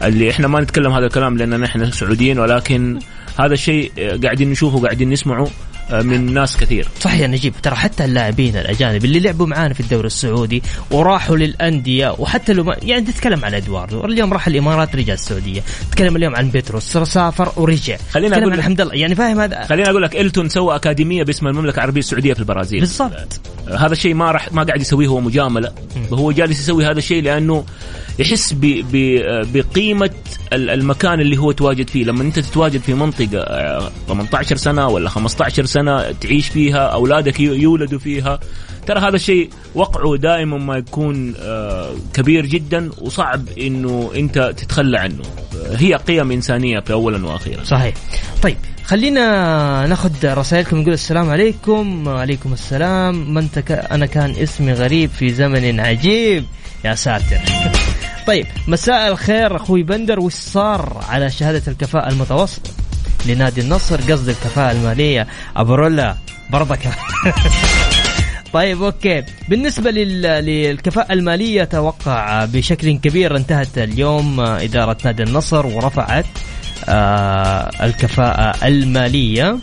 اللي 0.04 0.30
إحنا 0.30 0.48
ما 0.48 0.62
نتكلم 0.62 0.92
هذا 0.92 1.06
الكلام 1.06 1.38
لأننا 1.38 1.66
إحنا 1.66 1.92
سعوديين 1.92 2.40
ولكن 2.40 3.00
هذا 3.40 3.54
الشيء 3.54 3.92
آه، 4.00 4.20
قاعدين 4.24 4.50
نشوفه 4.52 4.80
قاعدين 4.82 5.10
نسمعه 5.10 5.44
آه، 5.44 5.50
من 5.92 6.34
ناس 6.34 6.58
كثير. 6.58 6.88
صحيح 7.00 7.20
يا 7.20 7.28
نجيب 7.28 7.54
ترى 7.64 7.76
حتى 7.76 8.06
اللاعبين 8.06 8.58
الأجانب 8.58 9.06
اللي 9.06 9.20
لعبوا 9.20 9.48
معانا 9.48 9.74
في 9.74 9.80
الدوري 9.80 10.08
السعودي 10.08 10.64
وراحوا 10.92 11.38
للأندية 11.38 12.16
وحتى 12.20 12.54
لو 12.54 12.64
ما 12.64 12.76
يعني 12.82 13.06
تتكلم 13.06 13.46
عن 13.46 13.54
ادواردو 13.54 14.06
اليوم 14.06 14.34
راح 14.34 14.48
الإمارات 14.48 14.96
رجع 14.96 15.14
السعودية. 15.14 15.62
تتكلم 15.92 16.16
اليوم 16.16 16.36
عن 16.36 16.50
بيتروس 16.50 16.98
سافر 16.98 17.52
ورجع. 17.58 17.98
خليني 18.12 18.30
تتكلم 18.30 18.44
أقول 18.44 18.54
عن 18.54 18.60
لك- 18.60 18.66
حمد 18.66 18.82
الله 18.82 18.94
يعني 18.96 19.16
فاهم 19.16 19.40
هذا؟ 19.40 19.66
خليني 19.66 19.90
أقول 19.90 20.04
لك 20.04 20.16
إلتون 20.16 20.50
سوى 20.50 20.76
أكاديمية 20.76 21.24
باسم 21.24 21.48
المملكة 21.48 21.76
العربية 21.76 22.00
السعودية 22.00 22.34
في 22.34 22.40
البرازيل. 22.40 22.80
بالضبط. 22.80 23.40
هذا 23.78 23.92
الشيء 23.94 24.14
ما 24.14 24.32
راح 24.32 24.54
ما 24.54 24.64
قاعد 24.64 24.82
يسويه 24.82 25.08
هو 25.08 25.20
مجاملة. 25.20 25.72
هو 26.14 26.32
جالس 26.32 26.60
يسوي 26.60 26.86
هذا 26.86 26.98
الشيء 27.00 27.24
لأنه 27.24 27.66
يحس 28.20 28.56
بقيمة 29.54 30.10
ال- 30.54 30.70
المكان 30.70 31.20
اللي 31.22 31.38
هو 31.38 31.52
تواجد 31.52 31.90
فيه. 31.90 32.04
لما 32.06 32.24
أنت 32.24 32.40
تتواجد 32.40 32.82
في 32.82 32.94
منطقة 32.94 33.40
آه، 33.40 33.92
18 34.08 34.56
سنة 34.58 34.88
ولا 34.88 35.10
15 35.10 35.66
سنة 35.66 36.12
تعيش 36.12 36.48
فيها 36.48 36.88
أولادك 36.88 37.40
يو- 37.40 37.54
يولدوا 37.54 38.00
فيها 38.00 38.40
ترى 38.88 39.00
هذا 39.00 39.16
الشيء 39.16 39.50
وقعه 39.76 40.16
دائما 40.18 40.58
ما 40.58 40.78
يكون 40.78 41.34
آه، 41.40 41.90
كبير 42.14 42.46
جدا 42.46 42.90
وصعب 43.02 43.50
إنه 43.62 44.12
أنت 44.16 44.54
تتخلى 44.58 44.98
عنه. 45.00 45.22
آه، 45.66 45.76
هي 45.76 45.94
قيم 45.96 46.32
إنسانية 46.32 46.80
في 46.80 46.94
اولا 46.94 47.26
وأخيرا. 47.28 47.64
صحيح. 47.64 47.94
طيب 48.44 48.58
خلينا 48.86 49.88
ناخذ 49.88 50.12
رسائلكم 50.24 50.78
نقول 50.78 50.94
السلام 50.94 51.30
عليكم. 51.30 52.08
وعليكم 52.08 52.54
السلام. 52.54 53.34
من 53.34 53.52
تك... 53.52 53.72
أنا 53.72 54.06
كان 54.06 54.30
اسمي 54.32 54.74
غريب 54.74 55.10
في 55.10 55.34
زمن 55.34 55.80
عجيب. 55.80 56.46
يا 56.86 56.96
ساتر. 56.96 57.38
طيب 58.28 58.46
مساء 58.68 59.08
الخير 59.08 59.56
أخوي 59.56 59.84
بندر 59.84 60.20
وش 60.20 60.34
صار 60.34 61.04
على 61.10 61.32
شهادة 61.32 61.62
الكفاءة 61.68 62.10
المتوسطه 62.10 62.72
لنادي 63.26 63.62
النصر 63.62 64.02
قصد 64.12 64.30
الكفاءة 64.30 64.72
المالية 64.72 65.28
ابو 65.56 65.76
رولا 65.76 66.16
برضك. 66.50 66.80
طيب 68.54 68.84
أوكي. 68.84 69.24
بالنسبة 69.50 69.92
لل... 69.92 70.22
للكفاءة 70.22 71.14
المالية 71.14 71.64
توقع 71.64 72.46
بشكل 72.46 72.98
كبير 72.98 73.38
انتهت 73.38 73.78
اليوم 73.78 74.40
إدارة 74.40 74.98
نادي 75.06 75.24
النصر 75.24 75.66
ورفعت 75.66 76.26
آه 76.90 77.70
الكفاءة 77.86 78.68
المالية. 78.68 79.58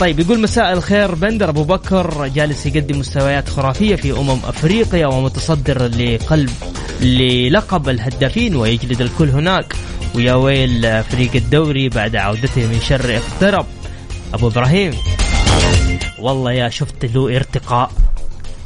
طيب 0.00 0.20
يقول 0.20 0.40
مساء 0.40 0.72
الخير 0.72 1.14
بندر 1.14 1.48
أبو 1.48 1.64
بكر 1.64 2.26
جالس 2.26 2.66
يقدم 2.66 2.98
مستويات 2.98 3.48
خرافية 3.48 3.96
في 3.96 4.12
أمم 4.12 4.38
أفريقيا 4.44 5.06
ومتصدر 5.06 5.86
لقلب 5.86 6.50
للقب 7.00 7.88
الهدافين 7.88 8.56
ويجلد 8.56 9.00
الكل 9.00 9.28
هناك. 9.28 9.74
ويا 10.14 10.34
ويل 10.34 11.04
فريق 11.04 11.30
الدوري 11.34 11.88
بعد 11.88 12.16
عودته 12.16 12.66
من 12.66 12.80
شر 12.80 13.16
اقترب. 13.16 13.66
أبو 14.34 14.48
إبراهيم 14.48 14.92
والله 16.18 16.52
يا 16.52 16.68
شفت 16.68 17.04
له 17.04 17.36
ارتقاء 17.36 17.90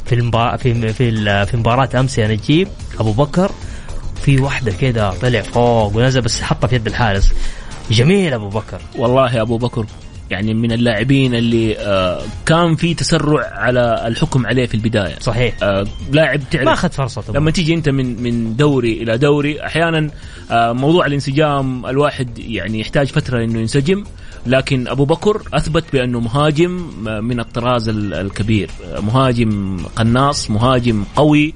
في 0.05 0.15
المبا... 0.15 0.57
في 0.57 0.93
في 0.93 1.45
في 1.45 1.57
مباراة 1.57 1.89
أمس 1.99 2.17
يا 2.17 2.27
نجيب. 2.27 2.67
أبو 2.99 3.11
بكر 3.11 3.51
في 4.21 4.37
واحدة 4.37 4.71
كده 4.71 5.09
طلع 5.09 5.41
فوق 5.41 5.95
ونزل 5.95 6.21
بس 6.21 6.41
حطها 6.41 6.67
في 6.67 6.75
يد 6.75 6.87
الحارس. 6.87 7.33
جميل 7.91 8.33
أبو 8.33 8.49
بكر. 8.49 8.81
والله 8.95 9.35
يا 9.35 9.41
أبو 9.41 9.57
بكر 9.57 9.85
يعني 10.31 10.53
من 10.53 10.71
اللاعبين 10.71 11.35
اللي 11.35 11.77
آه 11.77 12.21
كان 12.45 12.75
في 12.75 12.93
تسرع 12.93 13.47
على 13.53 14.03
الحكم 14.07 14.45
عليه 14.45 14.65
في 14.65 14.73
البداية. 14.75 15.19
صحيح. 15.19 15.55
آه 15.63 15.85
لاعب 16.11 16.41
تعرف 16.51 16.65
ما 16.65 16.73
أخذ 16.73 16.89
فرصته 16.89 17.33
لما 17.33 17.51
تيجي 17.51 17.73
أنت 17.73 17.89
من 17.89 18.23
من 18.23 18.55
دوري 18.55 18.93
إلى 19.03 19.17
دوري 19.17 19.65
أحيانا 19.65 20.09
آه 20.51 20.71
موضوع 20.71 21.05
الانسجام 21.05 21.85
الواحد 21.85 22.39
يعني 22.39 22.79
يحتاج 22.79 23.07
فترة 23.07 23.43
إنه 23.43 23.59
ينسجم 23.59 24.03
لكن 24.47 24.87
أبو 24.87 25.05
بكر 25.05 25.41
أثبت 25.53 25.83
بأنه 25.93 26.19
مهاجم 26.19 26.71
من 27.23 27.39
الطراز 27.39 27.89
ال- 27.89 28.13
الكبير. 28.13 28.69
مهاجم 28.99 29.77
قناص 29.95 30.51
مهاجم 30.51 31.03
قوي 31.15 31.53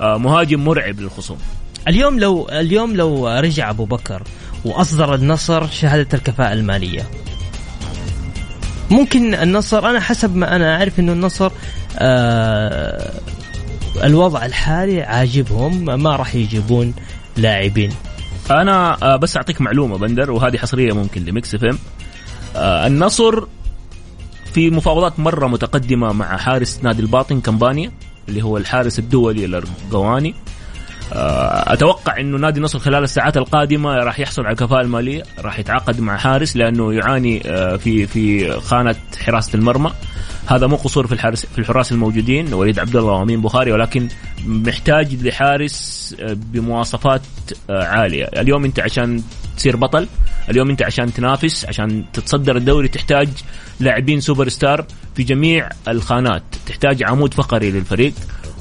مهاجم 0.00 0.64
مرعب 0.64 1.00
للخصوم. 1.00 1.38
اليوم 1.88 2.18
لو 2.20 2.48
اليوم 2.52 2.96
لو 2.96 3.28
رجع 3.28 3.70
أبو 3.70 3.84
بكر 3.84 4.22
وأصدر 4.64 5.14
النصر 5.14 5.66
شهادة 5.66 6.08
الكفاءة 6.18 6.52
المالية 6.52 7.02
ممكن 8.90 9.34
النصر 9.34 9.90
أنا 9.90 10.00
حسب 10.00 10.36
ما 10.36 10.56
أنا 10.56 10.76
أعرف 10.76 11.00
إنه 11.00 11.12
النصر 11.12 11.50
آه 11.98 13.12
الوضع 14.04 14.46
الحالي 14.46 15.02
عاجبهم 15.02 16.02
ما 16.02 16.16
راح 16.16 16.34
يجيبون 16.34 16.94
لاعبين. 17.36 17.92
أنا 18.50 18.98
آه، 19.02 19.16
بس 19.16 19.36
أعطيك 19.36 19.60
معلومة 19.60 19.98
بندر 19.98 20.30
وهذه 20.30 20.56
حصرية 20.56 20.92
ممكن 20.92 21.24
لميكس 21.24 21.54
إف 21.54 21.64
إم. 21.64 21.78
آه، 22.56 22.86
النصر 22.86 23.44
في 24.52 24.70
مفاوضات 24.70 25.20
مرة 25.20 25.46
متقدمة 25.46 26.12
مع 26.12 26.36
حارس 26.36 26.80
نادي 26.82 27.02
الباطن 27.02 27.40
كمبانيا 27.40 27.92
اللي 28.28 28.42
هو 28.42 28.56
الحارس 28.56 28.98
الدولي 28.98 29.44
الارجواني 29.44 30.34
أتوقع 31.12 32.20
إنه 32.20 32.38
نادي 32.38 32.58
النصر 32.58 32.78
خلال 32.78 33.04
الساعات 33.04 33.36
القادمة 33.36 33.94
راح 33.94 34.20
يحصل 34.20 34.42
على 34.42 34.52
الكفاءة 34.52 34.80
المالية. 34.80 35.22
راح 35.38 35.58
يتعاقد 35.58 36.00
مع 36.00 36.16
حارس 36.16 36.56
لأنه 36.56 36.94
يعاني 36.94 37.42
آه، 37.46 37.76
في 37.76 38.06
في 38.06 38.52
خانة 38.60 38.96
حراسة 39.18 39.56
المرمى. 39.56 39.92
هذا 40.46 40.66
مو 40.66 40.76
قصور 40.76 41.06
في 41.06 41.12
الحارس 41.12 41.46
في 41.46 41.58
الحراس 41.58 41.92
الموجودين 41.92 42.54
وليد 42.54 42.78
عبد 42.78 42.96
الله 42.96 43.12
وأمين 43.12 43.42
بخاري 43.42 43.72
ولكن 43.72 44.08
محتاج 44.46 45.26
لحارس 45.26 46.16
آه، 46.20 46.36
بمواصفات 46.52 47.22
آه، 47.70 47.84
عالية. 47.84 48.24
اليوم 48.24 48.64
أنت 48.64 48.80
عشان 48.80 49.22
تصير 49.56 49.76
بطل 49.76 50.06
اليوم 50.50 50.70
أنت 50.70 50.82
عشان 50.82 51.12
تنافس 51.12 51.64
عشان 51.64 52.04
تتصدر 52.12 52.56
الدوري 52.56 52.88
تحتاج 52.88 53.28
لاعبين 53.80 54.20
سوبر 54.20 54.48
ستار 54.48 54.86
في 55.14 55.22
جميع 55.22 55.68
الخانات. 55.88 56.42
تحتاج 56.66 57.02
عمود 57.02 57.34
فقري 57.34 57.70
للفريق. 57.70 58.12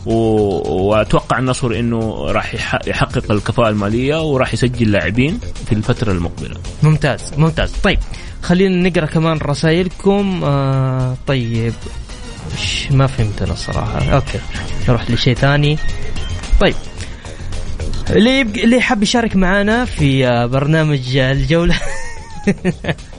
وأتوقع 0.06 1.40
النصر 1.40 1.72
إنه 1.72 2.26
راح 2.32 2.54
يح- 2.54 2.80
يحقق 2.88 3.32
الكفاءة 3.32 3.70
المالية 3.70 4.22
وراح 4.24 4.54
يسجل 4.54 4.92
لاعبين 4.92 5.40
في 5.66 5.72
الفترة 5.76 6.12
المقبلة. 6.12 6.56
ممتاز 6.84 7.34
ممتاز. 7.38 7.72
طيب 7.84 8.00
خلينا 8.42 8.90
نقرأ 8.90 9.06
كمان 9.06 9.38
رسائلكم. 9.38 10.42
آه 10.44 11.16
طيب 11.28 11.74
ما 12.92 13.08
فهمت 13.08 13.42
أنا 13.42 13.54
الصراحه 13.54 14.04
أوكي 14.16 14.40
نروح 14.90 15.12
لشيء 15.12 15.36
ثاني. 15.36 15.78
طيب 16.62 16.76
اللي 18.10 18.40
يبقى 18.40 18.64
اللي 18.64 18.82
حاب 18.82 19.04
يشارك 19.04 19.36
معنا 19.36 19.86
في 19.86 20.28
آه، 20.28 20.46
برنامج 20.46 21.18
الجولة 21.18 21.80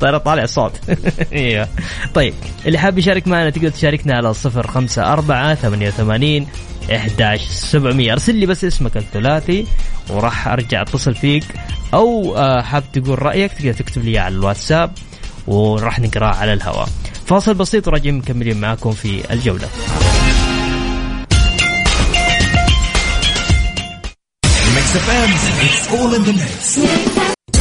طيب 0.00 0.16
طالع 0.18 0.46
صوت. 0.46 0.72
إيوه. 1.32 1.68
طيب 2.14 2.34
اللي 2.66 2.78
حاب 2.78 2.98
يشارك 2.98 3.28
معنا 3.28 3.50
تقدر 3.50 3.68
تشاركنا 3.68 4.14
على 4.16 4.34
صفر 4.34 4.66
خمسة 4.66 5.12
أربعة 5.12 5.54
ثمانية 5.54 5.88
وثمانين 5.88 6.46
11 6.90 7.44
700 7.50 8.12
أرسل 8.12 8.34
لي 8.34 8.46
بس 8.46 8.64
اسمك 8.64 8.96
الثلاثي 8.96 9.66
وراح 10.10 10.48
أرجع 10.48 10.82
أتصل 10.82 11.14
فيك. 11.14 11.44
أو 11.94 12.36
آه، 12.36 12.62
حاب 12.62 12.84
تقول 12.92 13.22
رأيك 13.22 13.52
تقدر 13.52 13.72
تكتب 13.72 14.04
لي 14.04 14.18
على 14.18 14.34
الواتساب 14.34 14.90
وراح 15.46 16.00
نقرأه 16.00 16.34
على 16.34 16.52
الهواء. 16.52 16.88
فاصل 17.26 17.54
بسيط 17.54 17.88
وراجعين 17.88 18.14
مكملين 18.18 18.60
معاكم 18.60 18.90
في 18.92 19.32
الجولة. 19.32 19.68
It's 25.60 25.92
all 25.92 26.14
in 26.14 26.22
the 26.22 26.32
mix. 26.32 27.17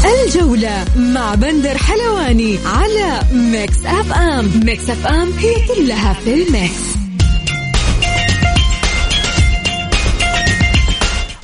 الجولة 0.08 0.86
مع 0.96 1.36
بندر 1.36 1.78
حلواني 1.78 2.60
على 2.66 3.22
Mix 3.32 3.86
FM. 3.86 4.51
Mix 4.66 4.89
FM 4.89 5.32
هي 5.40 5.54
كلها 5.68 6.14
في 6.14 6.34
ال 6.34 6.46
mix. 6.46 6.98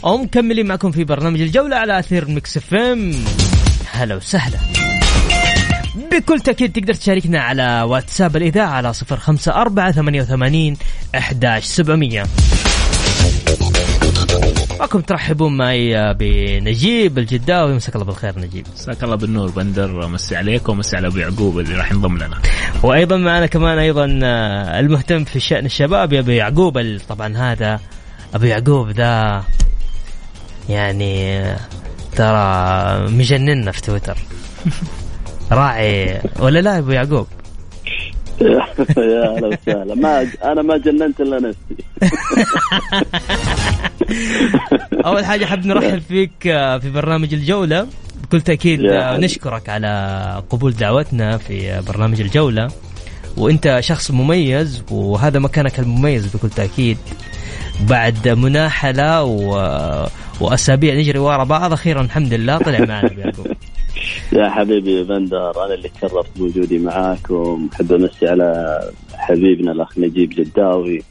أو 0.06 0.18
مكملين 0.18 0.66
معكم 0.68 0.92
في 0.92 1.04
برنامج 1.04 1.42
الجولة 1.42 1.76
على 1.76 2.00
أثير 2.00 2.28
ميكس 2.28 2.58
أف 2.58 2.74
أم. 2.74 3.14
هلا 3.92 4.16
وسهلا. 4.16 4.58
بكل 6.12 6.40
تأكيد 6.40 6.72
تقدر 6.72 6.94
تشاركنا 6.94 7.42
على 7.42 7.82
واتساب 7.82 8.36
الإذاعة 8.36 8.70
على 8.70 8.94
صفر 8.94 9.18
خمسة 9.18 9.52
أربعة 9.52 9.92
ثمانية 9.92 10.22
وثمانين 10.22 10.78
أحداش 11.16 11.64
سبعمية. 11.64 12.24
معكم 14.84 15.02
ترحبون 15.02 15.58
معي 15.58 16.14
بنجيب 16.14 17.18
الجداوي 17.18 17.74
مساك 17.76 17.96
الله 17.96 18.06
بالخير 18.06 18.40
نجيب. 18.40 18.68
مساك 18.74 19.04
الله 19.04 19.16
بالنور 19.16 19.50
بندر 19.50 20.08
مسي 20.08 20.36
عليك 20.36 20.70
ومسي 20.70 20.98
على 20.98 21.08
أبو 21.08 21.18
يعقوب 21.18 21.60
اللي 21.60 21.76
راح 21.76 21.92
ينضم 21.92 22.18
لنا. 22.18 22.38
وأيضا 22.84 23.18
معنا 23.18 23.46
كمان 23.46 23.78
أيضا 23.78 24.20
آه، 24.24 24.80
المهتم 24.80 25.24
في 25.24 25.40
شأن 25.40 25.66
الشباب 25.66 26.14
يا 26.14 26.20
أبو 26.20 26.32
يعقوب. 26.32 26.98
طبعا 27.10 27.38
هذا 27.38 27.80
أبو 28.34 28.46
يعقوب 28.46 28.90
ذا 28.90 29.44
يعني 30.70 31.40
آه، 31.40 31.58
ترى 32.16 33.12
مجننا 33.12 33.72
في 33.72 33.82
تويتر. 33.82 34.18
راعي 35.52 36.22
ولا 36.40 36.60
لا 36.60 36.74
يا 36.74 36.80
أبو 36.80 36.92
يعقوب؟ 36.92 37.28
يا 38.98 39.38
هلا 39.38 39.48
وسهلا. 39.48 39.96
ما 39.96 40.28
أنا 40.44 40.62
ما 40.62 40.78
جننت 40.78 41.22
إلا 41.22 41.40
نفسي. 41.40 41.84
أول 45.06 45.26
حاجة 45.26 45.46
حاب 45.46 45.66
نرحب 45.66 46.00
فيك 46.00 46.48
آه، 46.48 46.78
في 46.78 46.90
برنامج 46.90 47.34
الجولة. 47.34 47.88
بكل 48.24 48.42
تأكيد 48.42 48.86
آه،. 48.86 49.18
نشكرك 49.18 49.70
على 49.70 50.44
قبول 50.50 50.72
دعوتنا 50.74 51.38
في 51.38 51.72
آه، 51.72 51.82
برنامج 51.82 52.22
الجولة. 52.22 52.68
وأنت 53.38 53.78
شخص 53.80 54.12
مميز 54.12 54.84
وهذا 54.92 55.40
مكانك 55.40 55.80
المميز 55.80 56.36
بكل 56.36 56.50
تأكيد. 56.50 56.98
بعد 57.90 58.28
مناحلة 58.28 59.24
و... 59.24 59.50
وأسابيع 60.42 60.96
نجري 60.96 61.20
ورا 61.20 61.44
بعض 61.44 61.74
أخيرا 61.74 62.02
الحمد 62.02 62.34
لله 62.34 62.58
طلع 62.58 62.80
معنا 62.80 63.32
يا 64.34 64.50
حبيبي 64.56 65.04
بندر 65.04 65.66
أنا 65.66 65.74
اللي 65.74 65.90
تشرفت 65.90 66.38
بوجودي 66.38 66.80
معاكم. 66.80 67.70
أحب 67.74 67.92
أمسي 67.92 68.28
على 68.28 68.80
حبيبنا 69.14 69.72
الأخ 69.72 69.98
نجيب 69.98 70.30
جداوي. 70.30 71.04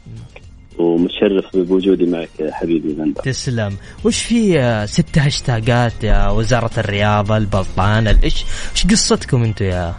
ومتشرف 0.78 1.56
بوجودي 1.56 2.06
معك 2.06 2.30
يا 2.40 2.52
حبيبي 2.52 2.92
بندر 2.92 3.22
تسلم 3.22 3.76
وش 4.04 4.22
في 4.22 4.61
آه، 4.61 4.87
ست 4.87 5.18
هاشتاجات 5.18 6.04
يا 6.04 6.28
وزارة 6.30 6.70
الرياضة 6.78 7.37
البلطان 7.37 8.06
إيش 8.06 8.44
إيش 8.72 8.87
قصتكم 8.87 9.42
أنتم 9.44 9.64
يا 9.64 9.94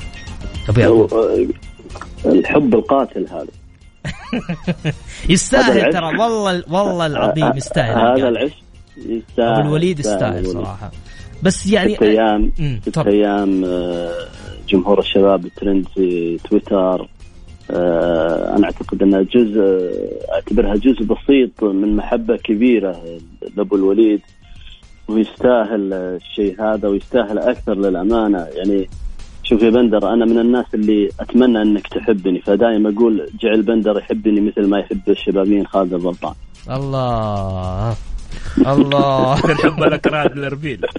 أبو 0.69 0.79
يعقوب 0.81 1.13
الحب 2.25 2.73
القاتل 2.75 3.27
هذا 3.31 3.47
يستاهل. 5.29 5.93
ترى 5.93 6.05
والله 6.05 6.63
والله 6.69 7.05
العظيم 7.05 7.51
يستاهل 7.57 8.19
هذا. 8.19 8.29
العشق 8.29 8.55
يستاهل 8.97 9.49
أبو 9.59 9.61
الوليد 9.61 9.99
يستاهل. 9.99 10.45
صراحة 10.47 10.91
بس 11.43 11.67
يعني 11.67 11.95
ست 11.95 12.03
أيام 12.03 12.51
ست. 12.85 12.97
أيام 12.97 13.65
آه، 13.65 14.11
جمهور 14.69 14.99
الشباب 14.99 15.45
الترند 15.45 15.85
في 15.95 16.37
تويتر 16.49 16.75
آه، 17.01 17.07
أنا 17.69 18.65
أعتقد 18.65 19.03
أنها 19.03 19.21
جزء 19.21 19.59
آه، 19.59 20.33
أعتبرها 20.33 20.75
جزء 20.75 21.03
بسيط 21.03 21.63
من 21.63 21.95
محبة 21.95 22.37
كبيرة 22.37 23.01
لأبو 23.57 23.75
الوليد 23.75 24.21
ويستاهل 25.07 25.93
الشيء 25.93 26.61
هذا 26.61 26.87
ويستاهل 26.87 27.39
أكثر 27.39 27.73
للأمانة. 27.73 28.47
يعني 28.55 28.89
شوف 29.43 29.61
يا 29.61 29.69
بندر 29.69 30.13
أنا 30.13 30.25
من 30.25 30.39
الناس 30.39 30.65
اللي 30.73 31.09
أتمنى 31.19 31.61
أنك 31.61 31.87
تحبني 31.87 32.41
فدائما 32.41 32.89
أقول 32.89 33.29
جعل 33.41 33.61
بندر 33.61 33.97
يحبني 33.97 34.41
مثل 34.41 34.67
ما 34.67 34.79
يحب 34.79 35.01
الشبابين 35.07 35.67
خالد 35.67 35.93
البلطان. 35.93 36.33
الله. 36.69 37.95
الله. 38.57 39.45
الحب 39.51 39.83
الاكراد 39.83 40.31
الأربيل. 40.31 40.81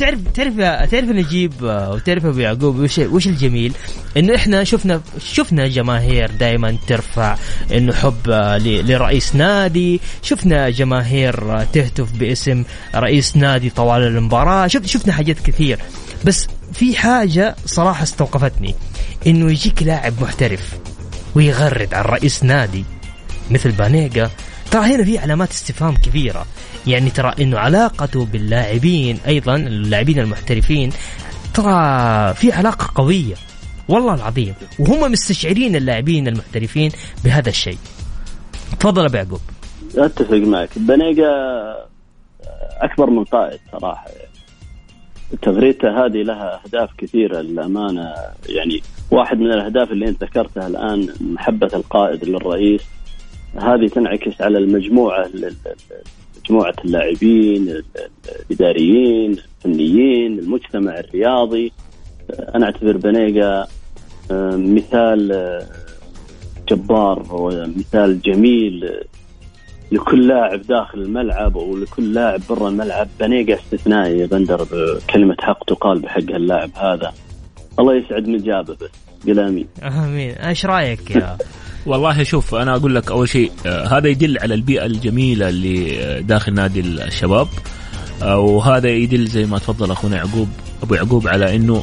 تعرف 0.00 0.18
تعرف 0.34 0.56
تعرف 0.90 1.08
نجيب 1.08 1.64
آه، 1.64 1.92
وتعرف 1.92 2.26
أبو 2.26 2.38
يعقوب 2.38 2.76
وش 2.76 2.98
وش 2.98 3.26
الجميل؟ 3.26 3.72
إنه 4.16 4.34
إحنا 4.34 4.64
شفنا 4.64 5.00
شفنا 5.18 5.66
جماهير 5.66 6.30
دائما 6.30 6.76
ترفع 6.86 7.36
إنه 7.72 7.92
حب 7.92 8.30
آه، 8.30 8.58
لرئيس 8.58 9.36
نادي، 9.36 10.00
شفنا 10.22 10.70
جماهير 10.70 11.60
آه، 11.60 11.64
تهتف 11.72 12.12
باسم 12.12 12.64
رئيس 12.94 13.36
نادي 13.36 13.70
طوال 13.70 14.02
المباراة، 14.02 14.66
شف 14.66 14.86
شفنا 14.86 15.12
حاجات 15.12 15.40
كثير. 15.40 15.78
بس 16.24 16.46
في 16.72 16.96
حاجة 16.96 17.56
صراحة 17.66 18.02
استوقفتني. 18.02 18.74
إنه 19.26 19.50
يجيك 19.50 19.82
لاعب 19.82 20.12
محترف 20.22 20.78
ويغرد 21.34 21.94
على 21.94 22.08
رئيس 22.08 22.44
نادي. 22.44 22.84
مثل 23.50 23.72
بانيجا 23.72 24.30
ترى 24.70 24.82
هنا 24.82 25.04
في 25.04 25.18
علامات 25.18 25.50
استفهام 25.50 25.94
كبيرة. 25.94 26.46
يعني 26.86 27.10
ترى 27.10 27.34
إنه 27.40 27.58
علاقته 27.58 28.24
باللاعبين 28.24 29.18
أيضا 29.26 29.56
اللاعبين 29.56 30.18
المحترفين 30.18 30.90
ترى 31.54 32.34
في 32.34 32.52
علاقة 32.52 32.90
قوية. 32.94 33.34
والله 33.88 34.14
العظيم. 34.14 34.54
وهم 34.78 35.12
مستشعرين 35.12 35.76
اللاعبين 35.76 36.28
المحترفين 36.28 36.90
بهذا 37.24 37.48
الشيء. 37.48 37.78
تفضل 38.80 39.04
أبو 39.04 39.16
يعقوب. 39.16 39.40
أتفق 39.96 40.34
معك. 40.34 40.70
بنيقة 40.76 41.30
أكبر 42.80 43.10
من 43.10 43.24
قائد 43.24 43.60
صراحة. 43.72 44.06
تغريدته 45.42 45.88
هذه 45.88 46.22
لها 46.22 46.60
أهداف 46.64 46.90
كثيرة 46.98 47.40
للأمانة. 47.40 48.14
يعني 48.48 48.82
واحد 49.10 49.36
من 49.38 49.52
الأهداف 49.52 49.90
اللي 49.90 50.08
أنت 50.08 50.24
ذكرتها 50.24 50.66
الآن 50.66 51.08
محبة 51.20 51.70
القائد 51.74 52.24
للرئيس. 52.24 52.80
هذه 53.56 53.88
تنعكس 53.88 54.40
على 54.40 54.58
المجموعة 54.58 55.28
مجموعة 56.44 56.74
اللاعبين 56.84 57.82
الإداريين 58.50 59.30
الفنيين 59.30 60.38
المجتمع 60.38 60.98
الرياضي. 60.98 61.72
أنا 62.54 62.66
أعتبر 62.66 62.96
بنيقه 62.96 63.68
آه، 64.30 64.56
مثال 64.56 65.32
آه، 65.32 65.66
جبار 66.68 67.26
ومثال 67.30 68.20
جميل 68.20 68.90
لكل 69.92 70.28
لاعب 70.28 70.62
داخل 70.62 70.98
الملعب 70.98 71.56
ولكل 71.56 72.14
لاعب 72.14 72.40
برا 72.50 72.68
الملعب. 72.68 73.08
بنيقة 73.20 73.54
استثنائي 73.54 74.26
بندر 74.26 74.66
كلمة 75.12 75.36
حق 75.40 75.64
تقال 75.64 75.98
بحق 75.98 76.18
اللاعب 76.18 76.70
هذا. 76.76 77.12
الله 77.78 77.94
يسعد 77.94 78.28
مجابه. 78.28 78.74
بس 78.74 78.90
قل 79.26 79.40
آمين. 79.40 79.66
آمين. 79.82 80.30
إيش 80.30 80.66
رأيك 80.66 81.10
يا 81.10 81.36
والله 81.86 82.22
شوف 82.22 82.54
أنا 82.54 82.76
أقول 82.76 82.94
لك 82.94 83.10
أول 83.10 83.28
شيء 83.28 83.52
آه 83.66 83.98
هذا 83.98 84.08
يدل 84.08 84.38
على 84.38 84.54
البيئة 84.54 84.86
الجميلة 84.86 85.48
اللي 85.48 86.02
آه، 86.04 86.20
داخل 86.20 86.54
نادي 86.54 86.80
الشباب 86.80 87.48
آه 88.22 88.38
وهذا 88.38 88.88
يدل 88.88 89.26
زي 89.26 89.44
ما 89.46 89.58
تفضل 89.58 89.90
أخونا 89.90 90.16
يعقوب 90.16 90.48
أبو 90.82 90.94
يعقوب 90.94 91.28
على 91.28 91.56
إنه 91.56 91.82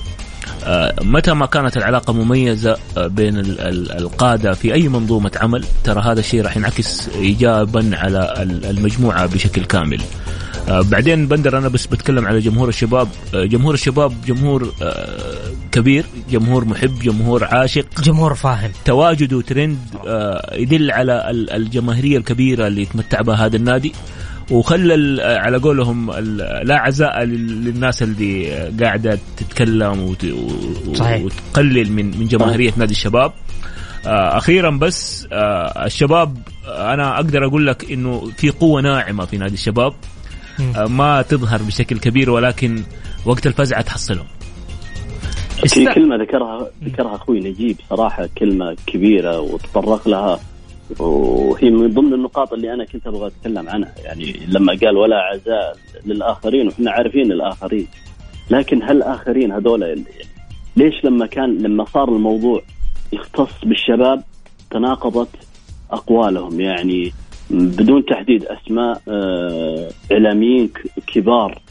متى 1.02 1.34
ما 1.34 1.46
كانت 1.46 1.78
العلاقة 1.78 2.14
مميزة 2.14 2.78
بين 2.98 3.38
القادة 4.00 4.54
في 4.54 4.74
أي 4.74 4.88
منظومة 4.90 5.32
عمل 5.36 5.66
ترى 5.84 6.02
هذا 6.02 6.20
الشيء 6.20 6.42
راح 6.42 6.58
ينعكس 6.58 7.10
ايجابا 7.16 7.90
على 7.94 8.34
المجموعة 8.70 9.26
بشكل 9.26 9.66
كامل. 9.66 10.02
آه، 10.70 10.82
بعدين 10.82 11.28
بندر 11.28 11.58
أنا 11.58 11.68
بس 11.68 11.86
بتكلم 11.86 12.26
على 12.28 12.40
جمهور 12.40 12.70
الشباب، 12.70 13.08
جمهور 13.34 13.74
الشباب 13.74 14.14
جمهور 14.26 14.74
كبير، 15.72 16.06
جمهور 16.32 16.66
محب، 16.66 17.00
جمهور 17.00 17.44
عاشق، 17.44 18.02
جمهور 18.02 18.36
فاهم. 18.36 18.72
تواجده 18.86 19.42
ترند 19.42 19.78
يدل 20.54 20.92
على 20.92 21.30
الجماهيرية 21.32 22.18
الكبيرة 22.18 22.68
اللي 22.68 22.82
يتمتع 22.82 23.22
بها 23.22 23.46
هذا 23.46 23.56
النادي. 23.56 23.94
وخلى 24.52 25.24
على 25.24 25.58
قولهم 25.58 26.12
لا 26.64 26.78
عزاء 26.80 27.24
للناس 27.24 28.04
اللي 28.04 28.50
قاعدة 28.82 29.20
تتكلم 29.38 30.00
وت... 30.00 30.26
صحيح. 30.94 31.24
وتقلل 31.24 31.92
من 31.92 32.20
من 32.20 32.28
جماهيرية 32.28 32.74
نادي 32.78 32.92
الشباب 32.92 33.34
آه، 34.08 34.38
أخيرا 34.38 34.70
بس 34.70 35.28
آه، 35.32 35.86
الشباب 35.86 36.38
أنا 36.68 37.16
أقدر 37.16 37.46
أقول 37.46 37.68
لك 37.68 37.92
إنه 37.92 38.32
في 38.38 38.50
قوة 38.50 38.82
ناعمة 38.82 39.26
في 39.26 39.38
نادي 39.38 39.54
الشباب 39.54 39.94
آه، 39.94 40.17
ما 40.90 41.22
تظهر 41.22 41.62
بشكل 41.64 42.00
كبير 42.00 42.30
ولكن 42.30 42.84
وقت 43.26 43.48
الفزعه 43.48 43.82
تحصلهم. 43.82 44.28
في 45.66 45.86
كلمة 45.86 46.16
ذكرها 46.16 46.70
ذكرها 46.84 47.16
أخوي 47.16 47.40
نجيب 47.40 47.78
صراحة 47.90 48.30
كلمة 48.38 48.76
كبيرة 48.88 49.40
وتطرق 49.40 50.08
لها 50.08 50.40
وهي 51.00 51.70
من 51.70 51.94
ضمن 51.94 52.14
النقاط 52.14 52.54
اللي 52.54 52.74
أنا 52.74 52.86
كنت 52.86 53.08
أبغى 53.08 53.28
أتكلم 53.28 53.70
عنها. 53.70 53.94
يعني 54.04 54.40
لما 54.48 54.78
قال 54.84 54.98
ولا 54.98 55.16
عزاء 55.16 55.78
للآخرين 56.06 56.68
وإحنا 56.68 56.92
عارفين 56.92 57.32
الآخرين. 57.32 57.88
لكن 58.50 58.84
هل 58.84 58.98
الاخرين 58.98 59.52
هذول 59.52 60.04
ليش 60.76 60.94
لما 61.04 61.28
كان 61.28 61.58
لما 61.58 61.86
صار 61.86 62.10
الموضوع 62.10 62.62
يختص 63.14 63.66
بالشباب 63.66 64.24
تناقضت 64.72 65.30
أقوالهم؟ 65.92 66.62
يعني 66.62 67.14
بدون 67.50 68.06
تحديد 68.06 68.46
أسماء 68.46 69.02
آه، 69.08 69.90
إعلاميين 70.12 70.70
كبار 71.08 71.62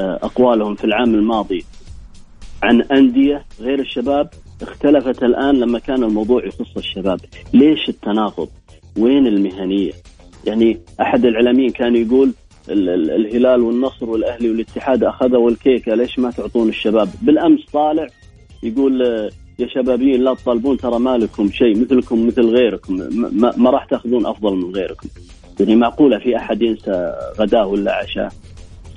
آه، 0.00 0.18
أقوالهم 0.22 0.74
في 0.74 0.84
العام 0.84 1.14
الماضي 1.14 1.64
عن 2.62 2.82
أندية 2.82 3.44
غير 3.60 3.80
الشباب 3.80 4.28
اختلفت 4.62 5.22
الآن 5.22 5.54
لما 5.60 5.78
كان 5.78 6.04
الموضوع 6.04 6.46
يخص 6.46 6.76
الشباب، 6.76 7.20
ليش 7.52 7.88
التناقض؟ 7.88 8.48
وين 8.98 9.26
المهنية؟ 9.26 9.92
يعني 10.46 10.80
أحد 11.00 11.24
الإعلاميين 11.24 11.70
كان 11.70 11.96
يقول 11.96 12.32
الهلال 12.68 13.60
والنصر 13.60 14.10
والأهلي 14.10 14.50
والاتحاد 14.50 15.04
أخذوا 15.04 15.50
الكيكة 15.50 15.94
ليش 15.94 16.18
ما 16.18 16.30
تعطون 16.30 16.68
الشباب؟ 16.68 17.08
بالأمس 17.22 17.60
طالع 17.72 18.06
يقول 18.62 19.02
يا 19.58 19.66
شبابيين 19.66 20.20
لا 20.20 20.34
تطالبون 20.34 20.76
ترى 20.76 20.98
ما 20.98 21.18
لكم 21.18 21.50
شيء 21.50 21.80
مثلكم 21.80 22.26
مثل 22.26 22.42
غيركم 22.42 22.94
ما, 23.12 23.54
ما 23.56 23.70
راح 23.70 23.84
تاخذون 23.84 24.26
أفضل 24.26 24.56
من 24.56 24.74
غيركم. 24.74 25.08
يعني 25.60 25.76
معقولة 25.76 26.18
في 26.18 26.36
أحد 26.36 26.62
ينسى 26.62 27.14
غداه 27.38 27.66
ولا 27.66 27.94
عشاء؟ 27.94 28.32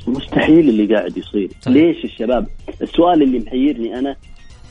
مستحيل 0.08 0.70
اللي 0.70 0.96
قاعد 0.96 1.18
يصير، 1.18 1.50
ليش 1.68 2.06
الشباب؟ 2.06 2.48
السؤال 2.82 3.24
اللي 3.24 3.40
محيرني 3.40 4.00
أنا 4.00 4.16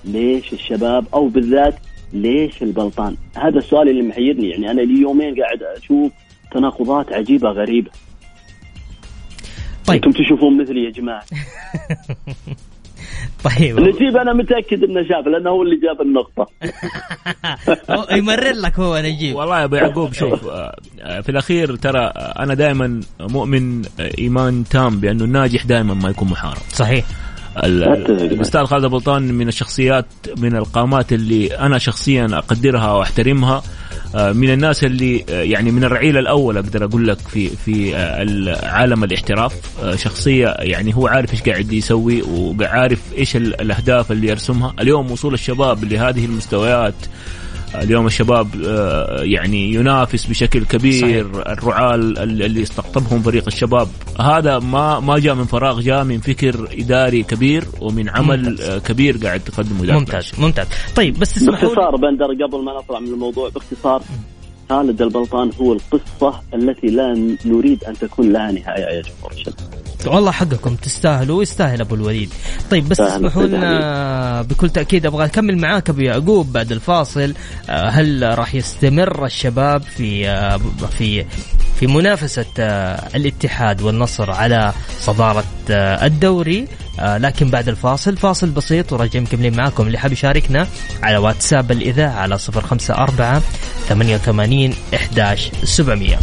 ليش 0.05 0.53
الشباب 0.53 1.05
أو 1.15 1.29
بالذات 1.29 1.75
ليش 2.13 2.63
البلطان؟ 2.63 3.17
هذا 3.37 3.59
السؤال 3.59 3.89
اللي 3.89 4.03
محيرني 4.03 4.51
يعني 4.51 4.71
أنا 4.71 4.81
لي 4.81 5.01
يومين 5.01 5.43
قاعد 5.43 5.63
أشوف 5.63 6.13
تناقضات 6.53 7.13
عجيبة 7.13 7.51
غريبة. 7.51 7.91
طيب 9.87 10.05
أنتم 10.05 10.23
تشوفون 10.23 10.57
مثلي 10.57 10.85
يا 10.85 10.91
جماعة. 10.91 11.25
طيب. 13.47 13.81
نجيب 13.81 14.17
أنا 14.17 14.33
متأكد 14.33 14.85
إنه 14.85 15.03
شاف 15.03 15.27
لأنه 15.27 15.51
هو 15.51 15.63
اللي 15.63 15.77
جاب 15.77 16.01
النقطة. 16.01 16.47
يمرر 18.19 18.53
لك 18.53 18.79
هو 18.79 18.99
نجيب 18.99 19.37
والله 19.37 19.61
يا 19.61 19.65
أبو 19.65 19.77
يعقوب 19.77 20.13
شوف 20.13 20.45
آه، 20.49 20.77
آه، 21.01 21.21
في 21.21 21.29
الأخير 21.29 21.77
ترى 21.77 22.01
أنا 22.17 22.55
دائما 22.55 23.01
مؤمن 23.21 23.83
إيمان 24.19 24.65
تام 24.71 25.01
بأنه 25.01 25.25
الناجح 25.25 25.67
دائما 25.67 25.95
ما 25.95 26.09
يكون 26.09 26.29
محارب. 26.29 26.63
صحيح. 26.73 27.05
الاستاذ 27.65 28.65
خالد 28.65 28.85
البلطان 28.85 29.23
من 29.23 29.49
الشخصيات 29.49 30.07
من 30.39 30.57
القامات 30.57 31.13
اللي 31.13 31.47
أنا 31.47 31.79
شخصيا 31.79 32.29
أقدرها 32.33 32.93
وأحترمها. 32.93 33.57
آه، 33.57 33.63
من 34.15 34.51
الناس 34.53 34.85
اللي 34.85 35.25
آه، 35.31 35.43
يعني 35.43 35.71
من 35.71 35.85
الرعيل 35.85 36.17
الأول 36.17 36.57
أقدر 36.57 36.85
أقول 36.85 37.09
لك 37.09 37.19
في 37.19 37.49
في 37.49 37.97
آه، 37.97 38.67
عالم 38.67 39.05
الاحتراف. 39.05 39.53
شخصية 39.97 40.49
يعني 40.59 40.97
هو 40.97 41.07
عارف 41.07 41.33
إيش 41.33 41.43
قاعد 41.43 41.73
يسوي 41.73 42.23
وعارف 42.23 43.01
إيش 43.19 43.37
الأهداف 43.37 44.13
اللي 44.13 44.29
يرسمها. 44.29 44.75
اليوم 44.81 45.11
وصول 45.11 45.35
الشباب 45.35 45.85
لهذه 45.85 46.25
المستويات 46.25 46.95
اليوم 47.75 48.07
الشباب 48.07 48.49
آه، 48.67 49.23
يعني 49.23 49.75
ينافس 49.75 50.27
بشكل 50.27 50.65
كبير 50.65 51.01
صحيح. 51.01 51.47
الرعاة 51.47 51.95
اللي 51.95 52.63
استقطبهم 52.63 53.23
فريق 53.23 53.45
الشباب. 53.47 53.89
هذا 54.21 54.59
ما 54.59 55.01
ما 55.01 55.19
جاء 55.19 55.35
من 55.35 55.45
فراغ 55.45 55.81
جاء 55.81 56.05
من 56.05 56.19
فكر 56.19 56.69
إداري 56.79 57.23
كبير 57.23 57.65
ومن 57.81 58.09
عمل 58.09 58.51
ممتاز. 58.51 58.71
آه، 58.71 58.79
كبير 58.79 59.17
قاعد 59.17 59.41
تقدمه 59.41 59.99
ممتاز 59.99 60.33
ممتاز. 60.39 60.67
طيب 60.97 61.19
بس 61.19 61.43
باختصار 61.43 61.97
بندر 61.97 62.45
قبل 62.45 62.65
ما 62.65 62.73
نطلع 62.79 63.01
من 63.01 63.09
الموضوع 63.09 63.49
باختصار 63.49 64.03
خالد 64.69 65.03
البلطان 65.03 65.51
هو 65.61 65.73
القصة 65.73 66.41
التي 66.55 66.87
لا 66.87 67.37
نريد 67.45 67.85
أن 67.85 67.95
تكون 67.95 68.33
لها 68.33 68.53
نهاية 68.53 68.97
يا 68.97 69.03
جمهور 69.03 69.33
الشباب. 69.33 69.76
والله 70.07 70.31
حقكم 70.31 70.75
تستاهلوا 70.77 71.39
ويستاهل 71.39 71.81
أبو 71.81 71.95
الوليد. 71.95 72.31
طيب 72.71 72.89
بس 72.89 73.01
اسمحوا 73.01 73.43
لنا 73.43 74.43
بكل 74.43 74.71
تأكيد 74.71 75.07
أبغى 75.07 75.25
أكمل 75.25 75.59
معاك 75.59 75.89
أبو 75.91 76.01
يعقوب 76.01 76.53
بعد 76.53 76.73
الفاصل. 76.73 77.35
آه، 77.69 77.89
هل 77.89 78.39
راح 78.39 78.55
يستمر 78.55 79.27
الشباب 79.27 79.83
في 79.83 80.29
آه، 80.29 80.61
في 80.99 81.25
في 81.81 81.87
منافسة 81.87 82.45
آه، 82.59 83.17
الاتحاد 83.17 83.83
والنصر 83.83 84.31
على 84.31 84.73
صدارة 85.01 85.45
الدوري؟ 85.71 86.69
لكن 86.99 87.51
بعد 87.51 87.69
الفاصل 87.69 88.17
فاصل 88.17 88.51
بسيط 88.51 88.93
ورجع 88.93 89.21
مكملين 89.21 89.57
معاكم. 89.57 89.87
اللي 89.87 89.99
حاب 89.99 90.13
يشاركنا 90.13 90.67
على 91.03 91.17
واتساب 91.17 91.73
الإذاعة 91.73 92.13
على 92.13 92.39
054 92.39 93.43
88 93.89 94.75
11 94.95 95.51
700 95.65 96.19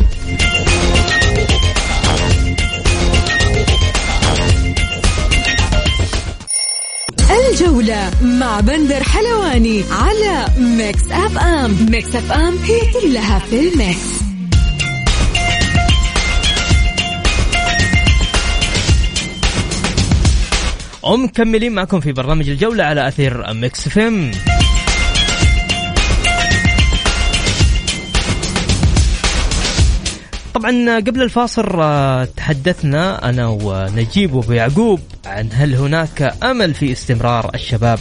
الجولة 7.53 8.11
مع 8.21 8.59
بندر 8.59 9.03
حلواني 9.03 9.83
على 9.91 10.45
ميكس 10.57 11.11
أف 11.11 11.37
أم 11.37 11.85
ميكس 11.89 12.15
أف 12.15 12.31
أم 12.31 12.57
هي 12.57 13.01
كلها 13.01 13.39
في 13.39 13.59
الميكس. 13.59 14.23
ومكملين 21.03 21.71
معكم 21.71 21.99
في 21.99 22.11
برنامج 22.11 22.49
الجولة 22.49 22.83
على 22.83 23.07
أثير 23.07 23.53
ميكس 23.53 23.89
فيم 23.89 24.31
طبعا 30.53 30.99
قبل 30.99 31.21
الفاصل 31.21 31.63
آه، 31.81 32.25
تحدثنا 32.25 33.29
أنا 33.29 33.47
ونجيب 33.47 34.33
وابو 34.33 34.51
يعقوب 34.51 34.99
عن 35.25 35.49
هل 35.51 35.75
هناك 35.75 36.35
أمل 36.43 36.73
في 36.73 36.91
استمرار 36.91 37.51
الشباب 37.55 37.99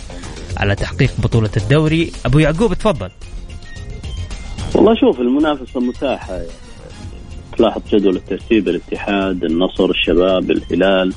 على 0.57 0.75
تحقيق 0.75 1.11
بطولة 1.19 1.51
الدوري. 1.57 2.13
أبو 2.27 2.39
يعقوب 2.39 2.75
تفضل. 2.75 3.11
والله 4.75 4.95
شوف 4.95 5.21
المنافسة 5.21 5.81
متاحة. 5.81 6.41
تلاحظ 7.57 7.81
جدول 7.93 8.17
الترتيب 8.17 8.69
الاتحاد 8.69 9.45
النصر 9.45 9.91
الشباب 9.91 10.51
الهلال. 10.51 11.15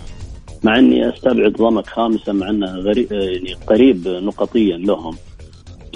مع 0.64 0.80
إني 0.80 1.10
أستبعد 1.10 1.54
ضمك 1.54 1.88
خامسه 1.88 2.34
مع 2.34 2.50
إنه 2.50 2.68
غريب 2.68 3.12
يعني 3.12 3.54
قريب 3.68 4.08
نقطيا 4.08 4.78
لهم. 4.78 5.18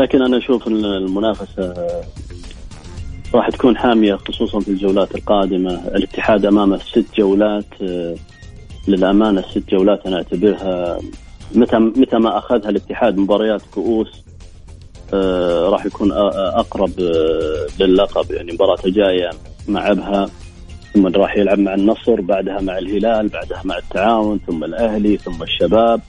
لكن 0.01 0.21
أنا 0.21 0.37
أشوف 0.37 0.67
المنافسة 0.67 1.73
راح 3.33 3.49
تكون 3.49 3.77
حامية 3.77 4.15
خصوصا 4.15 4.59
في 4.59 4.67
الجولات 4.67 5.15
القادمة. 5.15 5.73
الاتحاد 5.87 6.45
امامه 6.45 6.77
ست 6.77 7.05
جولات 7.17 7.65
آه، 7.81 8.15
للأمانة 8.87 9.41
ست 9.41 9.69
جولات 9.69 10.05
أنا 10.05 10.15
أعتبرها 10.15 10.99
متى 11.55 11.77
متى 11.77 12.17
ما 12.17 12.37
أخذها 12.37 12.69
الاتحاد 12.69 13.17
مباريات 13.17 13.61
كؤوس 13.73 14.23
آه، 15.13 15.69
راح 15.69 15.85
يكون 15.85 16.11
أقرب 16.11 16.91
آه، 16.99 17.83
للقب 17.83 18.31
يعني 18.31 18.51
مباراة 18.51 18.81
جاية 18.85 19.29
مع 19.67 19.91
أبها 19.91 20.29
ثم 20.93 21.07
راح 21.07 21.37
يلعب 21.37 21.59
مع 21.59 21.73
النصر 21.73 22.21
بعدها 22.21 22.61
مع 22.61 22.77
الهلال 22.77 23.27
بعدها 23.27 23.61
مع 23.65 23.77
التعاون 23.77 24.39
ثم 24.47 24.63
الأهلي 24.63 25.17
ثم 25.17 25.43
الشباب. 25.43 26.01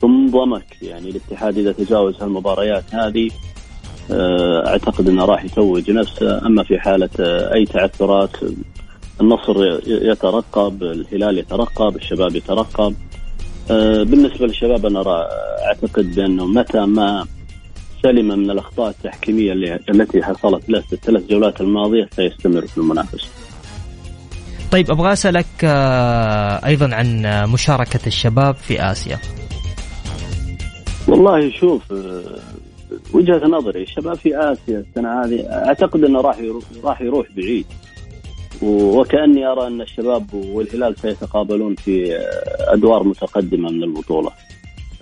ثم 0.00 0.26
ضمك 0.30 0.82
يعني 0.82 1.10
الاتحاد 1.10 1.58
إذا 1.58 1.72
تجاوز 1.72 2.22
هالمباريات 2.22 2.94
هذه 2.94 3.30
أعتقد 4.66 5.08
إنه 5.08 5.24
راح 5.24 5.44
يتوج 5.44 5.90
نفسه. 5.90 6.46
أما 6.46 6.62
في 6.62 6.78
حالة 6.78 7.10
آه، 7.20 7.54
أي 7.54 7.64
تعثرات 7.64 8.36
النصر 9.20 9.80
يترقب 9.86 10.82
الهلال 10.82 11.38
يترقب 11.38 11.96
الشباب 11.96 12.36
يترقب. 12.36 12.94
آه، 13.70 14.02
بالنسبة 14.02 14.46
للشباب 14.46 14.86
أنا 14.86 15.28
أعتقد 15.66 16.14
بأنه 16.14 16.46
متى 16.46 16.80
ما 16.80 17.26
سلم 18.02 18.28
من 18.28 18.50
الأخطاء 18.50 18.88
التحكيمية 18.88 19.52
التي 19.90 20.22
حصلت 20.22 20.70
له 20.70 20.80
في 20.80 20.92
الثلاث 20.92 21.26
جولات 21.30 21.60
الماضية 21.60 22.08
سيستمر 22.16 22.66
في 22.66 22.78
المنافسة. 22.78 23.28
طيب 24.72 24.90
أبغى 24.90 25.12
أسألك 25.12 25.46
آه، 25.64 26.66
أيضا 26.66 26.94
عن 26.94 27.26
آه، 27.26 27.46
مشاركة 27.46 28.00
الشباب 28.06 28.54
في 28.54 28.82
آسيا. 28.82 29.18
والله 31.08 31.50
شوف 31.50 31.92
آه، 31.92 32.22
وجهة 33.14 33.46
نظري 33.46 33.82
الشباب 33.82 34.16
في 34.16 34.36
آسيا 34.36 34.84
السنة 34.88 35.24
هذه 35.24 35.46
أعتقد 35.46 36.04
إنه 36.04 36.20
راح 36.20 36.38
يروح 36.38 36.64
راح 36.84 37.00
يروح 37.00 37.26
بعيد 37.36 37.66
وكأني 38.62 39.46
أرى 39.46 39.66
إن 39.66 39.80
الشباب 39.80 40.34
والهلال 40.34 40.98
سيتقابلون 40.98 41.74
في 41.74 42.18
أدوار 42.58 43.04
متقدمة 43.04 43.70
من 43.70 43.82
البطولة. 43.82 44.30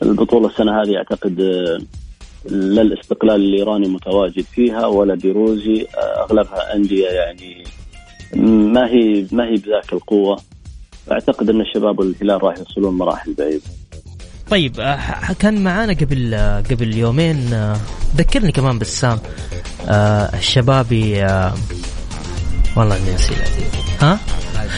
البطولة 0.02 0.48
السنة 0.48 0.82
هذه 0.82 0.96
أعتقد 0.96 1.40
آه، 1.40 1.78
لا 2.50 2.82
الاستقلال 2.82 3.34
الإيراني 3.36 3.88
متواجد 3.88 4.44
فيها 4.44 4.86
ولا 4.86 5.14
بيروزي 5.14 5.86
آه، 5.96 6.22
أغلبها 6.22 6.74
أندية 6.76 7.08
يعني 7.08 7.64
ما 8.44 8.88
هي 8.90 9.26
ما 9.32 9.48
هي 9.48 9.54
بذاك 9.54 9.92
القوة 9.92 10.40
أعتقد 11.12 11.50
إن 11.50 11.60
الشباب 11.60 11.98
والهلال 11.98 12.44
راح 12.44 12.58
يوصلون 12.58 12.94
مراحل 12.94 13.34
بعيدة. 13.34 13.77
طيب 14.50 14.80
آه، 14.80 14.98
كان 15.38 15.64
معانا 15.64 15.92
قبل 15.92 16.34
آه، 16.34 16.60
قبل 16.60 16.96
يومين 16.96 17.52
آه، 17.52 17.76
ذكرني 18.16 18.52
كمان 18.52 18.78
بسام 18.78 19.18
الشبابي 20.34 21.26
والله 22.76 22.96
إني 22.96 23.14
نسيت. 23.14 23.38
ها؟ 24.00 24.18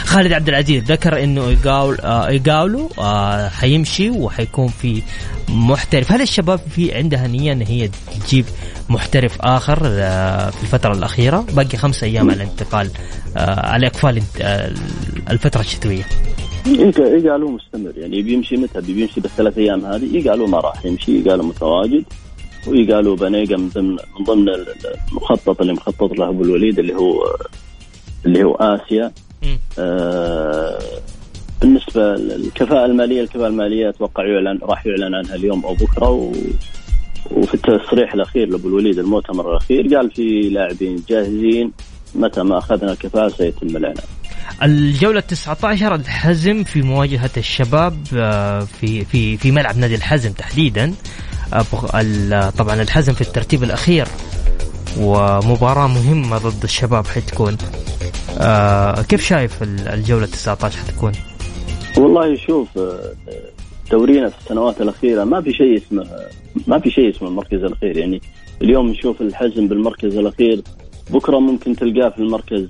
خالد 0.04 0.33
عبد 0.33 0.48
العزيز 0.48 0.85
ذكر 0.85 1.24
إنه 1.24 1.50
يقاول 1.50 1.98
يقاولوا 2.35 2.88
آه، 2.98 3.48
حيمشي 3.48 4.11
وحيكون 4.11 4.68
في 4.68 5.02
محترف. 5.48 6.12
هل 6.12 6.22
الشباب 6.22 6.61
في 6.74 6.94
عندها 6.94 7.26
نية 7.26 7.52
إن 7.52 7.62
هي 7.62 7.90
تجيب 8.26 8.44
محترف 8.88 9.37
آخر 9.40 9.80
في 10.50 10.62
الفترة 10.62 10.92
الأخيرة؟ 10.92 11.44
باقي 11.52 11.78
خمسة 11.78 12.06
أيام 12.06 12.30
على 12.30 12.42
الانتقال 12.42 12.90
على 13.37 13.87
إقفال 13.87 14.22
آه، 14.40 14.72
الفترة 15.30 15.61
يقالوا 16.66 17.50
مستمر. 17.50 17.92
يعني 17.96 18.22
بيمشي 18.22 18.56
متى؟ 18.56 18.80
بيمشي 18.80 19.20
بالثلاث 19.20 19.58
أيام 19.58 19.84
هذه 19.84 20.16
يقالوا 20.16 20.48
ما 20.48 20.60
راح 20.60 20.86
يمشي 20.86 21.20
يقالوا 21.20 21.44
متواجد 21.44 22.04
ويقالوا 22.68 23.16
بنيقه 23.16 23.56
من 23.56 23.68
ضمن 23.68 23.90
من 23.90 24.24
ضمن 24.24 24.48
المخطط 25.12 25.60
اللي 25.60 25.72
مخطط 25.72 26.18
له 26.18 26.28
أبو 26.28 26.42
الوليد 26.42 26.78
اللي 26.78 26.94
هو 26.94 27.36
اللي 28.26 28.44
هو 28.44 28.54
آسيا. 28.54 29.12
آه 29.78 30.78
بالنسبة 31.60 32.14
للكفاءة 32.14 32.86
المالية 32.86 33.22
الكفاءة 33.22 33.46
المالية 33.48 33.88
أتوقع 33.88 34.26
يعلن 34.26 34.58
راح 34.62 34.86
يعلن 34.86 35.14
عنها 35.14 35.34
اليوم 35.34 35.64
أو 35.64 35.74
بكرة 35.74 36.10
و 36.10 36.32
وفي 37.30 37.54
التصريح 37.54 38.14
الأخير 38.14 38.48
لأبو 38.48 38.68
الوليد 38.68 38.98
المؤتمر 38.98 39.50
الأخير 39.50 39.96
قال 39.96 40.10
في 40.10 40.40
لاعبين 40.40 41.02
جاهزين 41.08 41.72
متى 42.14 42.42
ما 42.42 42.58
أخذنا 42.58 42.92
الكفاءة 42.92 43.28
سيتم 43.28 43.76
الإعلان. 43.76 44.04
الجولة 44.62 45.20
19 45.20 45.94
الحزم 45.94 46.64
في 46.64 46.83
مواجهة 46.83 47.31
الشباب 47.37 47.96
آه، 48.16 48.61
في 48.61 49.05
في 49.05 49.37
في 49.37 49.50
ملعب 49.50 49.79
نادي 49.79 49.94
الحزم 49.94 50.33
تحديدا. 50.33 50.94
آه، 51.55 52.50
طبعا 52.50 52.83
الحزم 52.83 53.12
في 53.12 53.20
الترتيب 53.20 53.62
الأخير 53.62 54.07
ومباراة 54.98 55.87
مهمة 55.87 56.38
ضد 56.38 56.62
الشباب 56.64 57.07
حتكون. 57.07 57.57
آه، 58.38 59.03
كيف 59.03 59.24
شايف 59.26 59.62
ال- 59.62 59.88
الجولة 59.88 60.26
19 60.26 60.79
حتكون؟ 60.79 61.12
والله 61.96 62.37
شوف 62.46 62.68
دورينا 63.90 64.29
في 64.29 64.35
السنوات 64.44 64.81
الأخيرة 64.81 65.24
ما 65.24 65.40
في 65.42 65.53
شيء 65.53 65.76
اسمه 65.76 66.07
ما 66.66 66.79
في 66.79 66.90
شيء 66.90 67.11
اسمه 67.11 67.29
المركز 67.29 67.59
الأخير. 67.64 67.96
يعني 67.96 68.20
اليوم 68.62 68.88
نشوف 68.88 69.20
الحزم 69.20 69.68
بالمركز 69.68 70.16
الأخير 70.16 70.62
بكرة 71.11 71.38
ممكن 71.38 71.76
تلقاه 71.76 72.09
في 72.09 72.18
المركز 72.18 72.68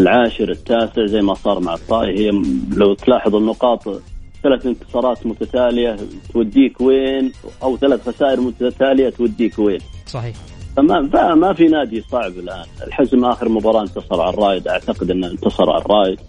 العاشر 0.00 0.50
التاسع 0.50 1.06
زي 1.06 1.20
ما 1.20 1.34
صار 1.34 1.60
مع 1.60 1.74
الطائي. 1.74 2.18
هي 2.18 2.30
لو 2.76 2.94
تلاحظ 2.94 3.36
النقاط 3.36 3.88
ثلاث 4.42 4.66
انتصارات 4.66 5.26
متتالية 5.26 5.96
توديك 6.32 6.80
وين؟ 6.80 7.32
أو 7.62 7.76
ثلاث 7.76 8.08
خسائر 8.08 8.40
متتالية 8.40 9.10
توديك 9.10 9.58
وين؟ 9.58 9.80
صحيح. 10.06 10.36
فما 10.76 11.34
ما 11.34 11.52
في 11.52 11.66
نادي 11.66 12.00
صعب 12.00 12.32
الآن. 12.32 12.64
الحزم 12.86 13.24
آخر 13.24 13.48
مباراة 13.48 13.82
انتصر 13.82 14.20
على 14.20 14.34
الرايد 14.34 14.68
أعتقد 14.68 15.10
أنه 15.10 15.26
انتصر 15.30 15.70
على 15.70 15.84
الرايد 15.84 16.20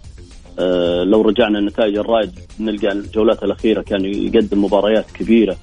آه، 0.58 1.02
لو 1.04 1.22
رجعنا 1.22 1.60
نتائج 1.60 1.96
الرايد 1.96 2.30
نلقى 2.60 2.92
الجولات 2.92 3.42
الأخيرة 3.42 3.82
كان 3.82 4.04
يقدم 4.04 4.64
مباريات 4.64 5.10
كبيرة. 5.10 5.56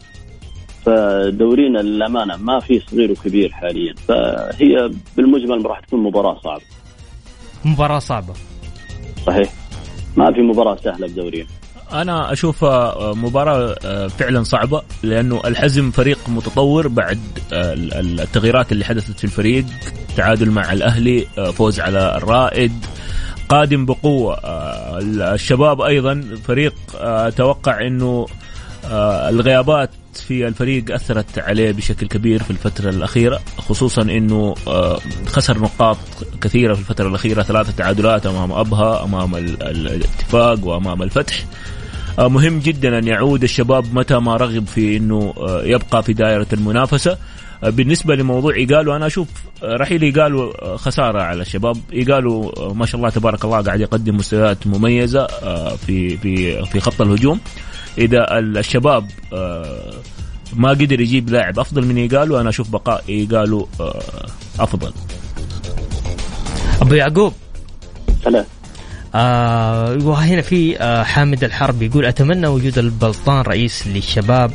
فدورينا 0.85 1.79
للأمانة 1.79 2.35
ما 2.35 2.59
في 2.59 2.79
صغير 2.79 3.11
وكبير 3.11 3.51
حاليا. 3.51 3.93
فهي 4.07 4.91
بالمجمل 5.17 5.65
راح 5.65 5.79
تكون 5.79 6.03
مباراة 6.03 6.39
صعبة. 6.43 6.61
مباراة 7.65 7.99
صعبة. 7.99 8.33
صحيح. 9.27 9.49
ما 10.17 10.33
في 10.33 10.41
مباراة 10.41 10.77
سهلة 10.83 11.07
بدورينا 11.07 11.47
أنا 11.91 12.31
اشوفها 12.33 13.13
مباراة 13.13 13.75
آه، 13.85 14.07
فعلا 14.07 14.43
صعبة 14.43 14.81
لأنه 15.03 15.41
الحزم 15.45 15.91
فريق 15.91 16.17
متطور 16.27 16.87
بعد 16.87 17.19
آه، 17.53 17.73
ال- 17.73 18.19
التغييرات 18.19 18.71
اللي 18.71 18.85
حدثت 18.85 19.17
في 19.17 19.23
الفريق 19.23 19.65
تعادل 20.17 20.49
مع 20.51 20.73
الأهلي 20.73 21.27
آه، 21.37 21.51
فوز 21.51 21.79
على 21.79 22.17
الرائد 22.17 22.85
قادم 23.49 23.85
بقوة 23.85 24.33
آه، 24.43 24.99
الشباب 25.33 25.81
أيضا 25.81 26.23
فريق 26.47 26.73
آه، 26.99 27.27
أتوقع 27.27 27.87
إنه 27.87 28.25
آه، 28.85 29.29
الغيابات 29.29 29.89
في 30.21 30.47
الفريق 30.47 30.93
أثرت 30.93 31.39
عليه 31.39 31.71
بشكل 31.71 32.07
كبير 32.07 32.43
في 32.43 32.51
الفترة 32.51 32.89
الأخيرة 32.89 33.39
خصوصا 33.57 34.01
إنه 34.01 34.55
آه، 34.67 34.99
خسر 35.27 35.59
نقاط 35.59 35.97
كثيرة 36.41 36.73
في 36.73 36.79
الفترة 36.79 37.07
الأخيرة 37.07 37.41
ثلاثة 37.43 37.71
تعادلات 37.71 38.25
أمام 38.25 38.51
أبها 38.51 39.03
أمام 39.03 39.35
ال- 39.35 39.63
ال- 39.63 39.87
الاتفاق 39.87 40.65
وأمام 40.65 41.03
الفتح. 41.03 41.45
آه، 42.19 42.27
مهم 42.27 42.59
جدا 42.59 42.97
أن 42.99 43.07
يعود 43.07 43.43
الشباب 43.43 43.93
متى 43.95 44.15
ما 44.19 44.35
رغب 44.35 44.67
في 44.67 44.97
إنه 44.97 45.33
آه، 45.37 45.63
يبقى 45.63 46.03
في 46.03 46.13
دائرة 46.13 46.47
المنافسة. 46.53 47.17
بالنسبة 47.63 48.15
لموضوع 48.15 48.55
ايجالو 48.55 48.95
أنا 48.95 49.07
أشوف 49.07 49.27
رحيل 49.63 50.03
آه، 50.61 50.75
خسارة 50.75 51.21
على 51.21 51.41
الشباب. 51.41 51.77
آه، 52.57 52.73
ما 52.73 52.85
شاء 52.85 52.95
الله 52.95 53.09
تبارك 53.09 53.45
الله 53.45 53.61
قاعد 53.61 53.79
يقدم 53.81 54.15
مستويات 54.15 54.67
مميزة 54.67 55.27
في 55.85 56.17
في 56.17 56.65
في 56.65 56.79
خط 56.79 57.01
الهجوم. 57.01 57.39
إذا 57.97 58.37
ال- 58.39 58.57
الشباب 58.57 59.07
آه، 59.33 59.93
ما 60.55 60.69
قدر 60.69 61.01
يجيب 61.01 61.29
لاعب 61.29 61.59
أفضل 61.59 61.85
من 61.85 61.97
إيجالو 61.97 62.39
أنا 62.39 62.49
أشوف 62.49 62.69
بقاء 62.69 63.03
إيجالو 63.09 63.67
آه، 63.79 64.25
أفضل. 64.59 64.93
أبو 66.81 66.93
يعقوب. 66.93 67.33
ثلاث 68.23 68.45
آه 69.15 69.97
وهنا 70.03 70.41
في 70.41 70.77
آه 70.79 71.03
حامد 71.03 71.43
الحرب 71.43 71.81
يقول 71.81 72.05
أتمنى 72.05 72.47
وجود 72.47 72.77
البلطان 72.77 73.41
رئيس 73.41 73.87
للشباب 73.87 74.51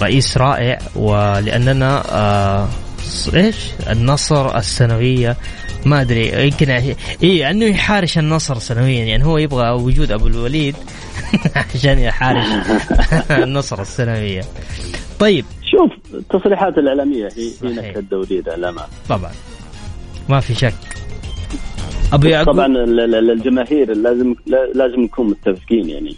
رئيس 0.00 0.36
رائع 0.36 0.78
ولأننا 0.96 2.02
آه 2.12 2.68
إيش؟ 3.34 3.56
النصر 3.90 4.56
السنوية. 4.56 5.36
ما 5.84 6.00
أدري 6.00 6.44
يمكن 6.46 6.70
اي 7.22 7.50
أنه 7.50 7.64
يحارش 7.64 8.18
النصر 8.18 8.58
سنويا 8.58 9.04
يعني 9.04 9.24
هو 9.24 9.38
يبغى 9.38 9.70
وجود 9.70 10.12
أبو 10.12 10.26
الوليد. 10.26 10.74
عشان 11.74 11.98
يحارش 11.98 12.46
النصر 13.30 13.80
السنويه 13.80 14.42
طيب. 15.20 15.44
شوف 15.70 16.14
التصريحات 16.14 16.78
الإعلامية 16.78 17.28
هي 17.36 17.50
هي 17.62 17.72
نكهه 17.74 17.98
الدوري 17.98 18.40
للامانه 18.46 18.86
طبعا. 19.08 19.30
ما 20.28 20.40
في 20.40 20.54
شك. 20.54 20.74
أبو 22.12 22.26
يعقوب. 22.26 22.54
طبعا 22.54 22.66
ال- 22.66 23.14
ال- 23.14 23.30
الجماهير 23.30 23.92
لازم 23.96 24.34
لا- 24.46 24.72
لازم 24.74 25.00
نكون 25.00 25.26
متفقين 25.30 25.88
يعني. 25.90 26.16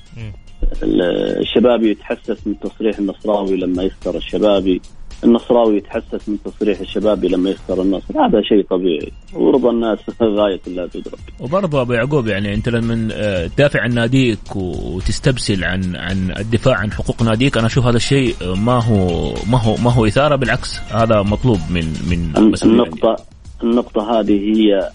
الشبابي 0.83 1.91
يتحسس 1.91 2.47
من 2.47 2.61
تصريح 2.61 2.99
النصراوي 2.99 3.57
لما 3.57 3.83
يخسر 3.83 4.17
الشبابي. 4.17 4.83
النصراوي 5.25 5.77
يتحسس 5.77 6.29
من 6.29 6.37
تصريح 6.45 6.81
الشبابي 6.81 7.29
لما 7.29 7.51
يخسر 7.51 7.83
النصر 7.83 8.27
هذا 8.27 8.43
شيء 8.43 8.63
طبيعي. 8.71 9.13
ورضا 9.35 9.71
الناس 9.71 9.99
غاية 10.23 10.61
لا 10.67 10.87
تدرك 10.87 11.19
وبرضه 11.41 11.81
أبو 11.81 11.93
يعقوب 11.93 12.27
يعني 12.27 12.55
أنت 12.55 12.69
لما 12.69 13.09
آه، 13.13 13.47
تدافع 13.47 13.81
عن 13.81 13.95
ناديك 13.95 14.57
وتستبسل 14.57 15.65
عن 15.65 15.97
عن 15.97 16.35
الدفاع 16.39 16.77
عن 16.77 16.93
حقوق 16.93 17.23
ناديك 17.23 17.57
أنا 17.59 17.67
أشوف 17.67 17.87
هذا 17.87 17.97
الشيء 17.97 18.35
ما 18.57 18.83
هو 18.83 19.35
ما 19.51 19.59
هو 19.59 19.77
ما 19.77 19.93
هو 19.93 20.07
إثارة 20.07 20.37
بالعكس 20.37 20.81
هذا 20.91 21.23
مطلوب 21.23 21.59
من 21.71 21.85
من 22.11 22.31
الأندية. 22.37 22.65
النقطة 22.65 23.17
النقطة 23.63 24.21
هذه 24.21 24.33
هي 24.33 24.91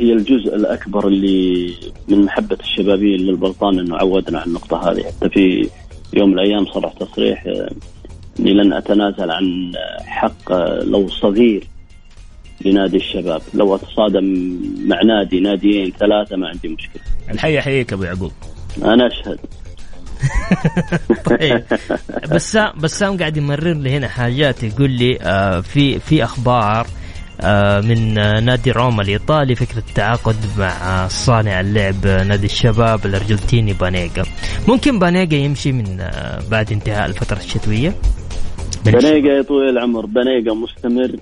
هي 0.00 0.12
الجزء 0.12 0.54
الأكبر 0.56 1.08
اللي 1.08 1.74
من 2.08 2.24
محبة 2.24 2.58
الشبابيين 2.60 3.20
للبلطان 3.20 3.78
أنه 3.78 3.96
عودنا 3.96 4.38
على 4.38 4.46
النقطة 4.46 4.90
هذه. 4.90 5.02
حتى 5.02 5.28
في 5.28 5.68
يوم 6.14 6.28
من 6.30 6.38
الأيام 6.38 6.66
صرح 6.66 6.92
تصريح 6.92 7.44
أني 8.40 8.54
لن 8.54 8.72
أتنازل 8.72 9.30
عن 9.30 9.72
حق 10.06 10.52
لو 10.82 11.08
صغير 11.08 11.64
لنادي 12.64 12.96
الشباب. 12.96 13.42
لو 13.54 13.74
أتصادم 13.74 14.24
مع 14.86 15.02
نادي 15.02 15.40
ناديين 15.40 15.92
ثلاثة 16.00 16.36
ما 16.36 16.48
عندي 16.48 16.68
مشكلة. 16.68 17.02
الحي 17.30 17.54
يحييك 17.56 17.92
أبو 17.92 18.02
يعقوب. 18.02 18.32
أنا 18.84 19.06
أشهد. 19.06 19.38
طيب. 21.30 21.64
بسام 22.32 22.72
بسام 22.80 23.18
قاعد 23.18 23.36
يمرر 23.36 23.72
لي 23.72 23.90
هنا 23.96 24.08
حاجات 24.08 24.62
يقول 24.62 24.90
لي 24.90 25.18
آه 25.22 25.60
في 25.60 25.98
في 25.98 26.24
أخبار 26.24 26.86
آه 27.40 27.80
من 27.80 28.18
آه 28.18 28.40
نادي 28.40 28.70
روما 28.70 29.02
الإيطالي 29.02 29.54
فكرة 29.54 29.78
التعاقد 29.78 30.36
مع 30.58 31.08
صانع 31.08 31.60
اللعب 31.60 32.06
نادي 32.06 32.46
الشباب 32.46 33.06
الأرجنتيني 33.06 33.72
بانيجا. 33.72 34.24
ممكن 34.68 34.98
بانيجا 34.98 35.36
يمشي 35.36 35.72
من 35.72 36.00
آه 36.00 36.42
بعد 36.50 36.72
انتهاء 36.72 37.06
الفترة 37.06 37.38
الشتوية. 37.38 37.94
بنيقة 38.84 39.36
يا 39.36 39.42
طويل 39.42 39.68
العمر 39.68 40.06
بنيقة 40.06 40.54
مستمر 40.54 41.16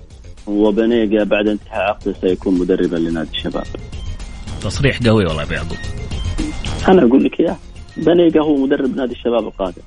وبنيقة 0.47 1.23
بعد 1.23 1.47
انتهاء 1.47 1.81
عقده 1.81 2.15
سيكون 2.21 2.59
مدربا 2.59 2.95
لنادي 2.95 3.29
الشباب. 3.37 3.63
تصريح 4.61 4.99
قوي 5.05 5.25
والله 5.25 5.43
ابو 5.43 5.53
يعقوب 5.53 5.77
أنا 6.87 7.03
أقول 7.03 7.23
لك 7.23 7.39
إياه. 7.39 7.57
بنيقة 7.97 8.39
هو 8.39 8.55
مدرب 8.55 8.95
نادي 8.95 9.13
الشباب 9.13 9.47
القادم. 9.47 9.81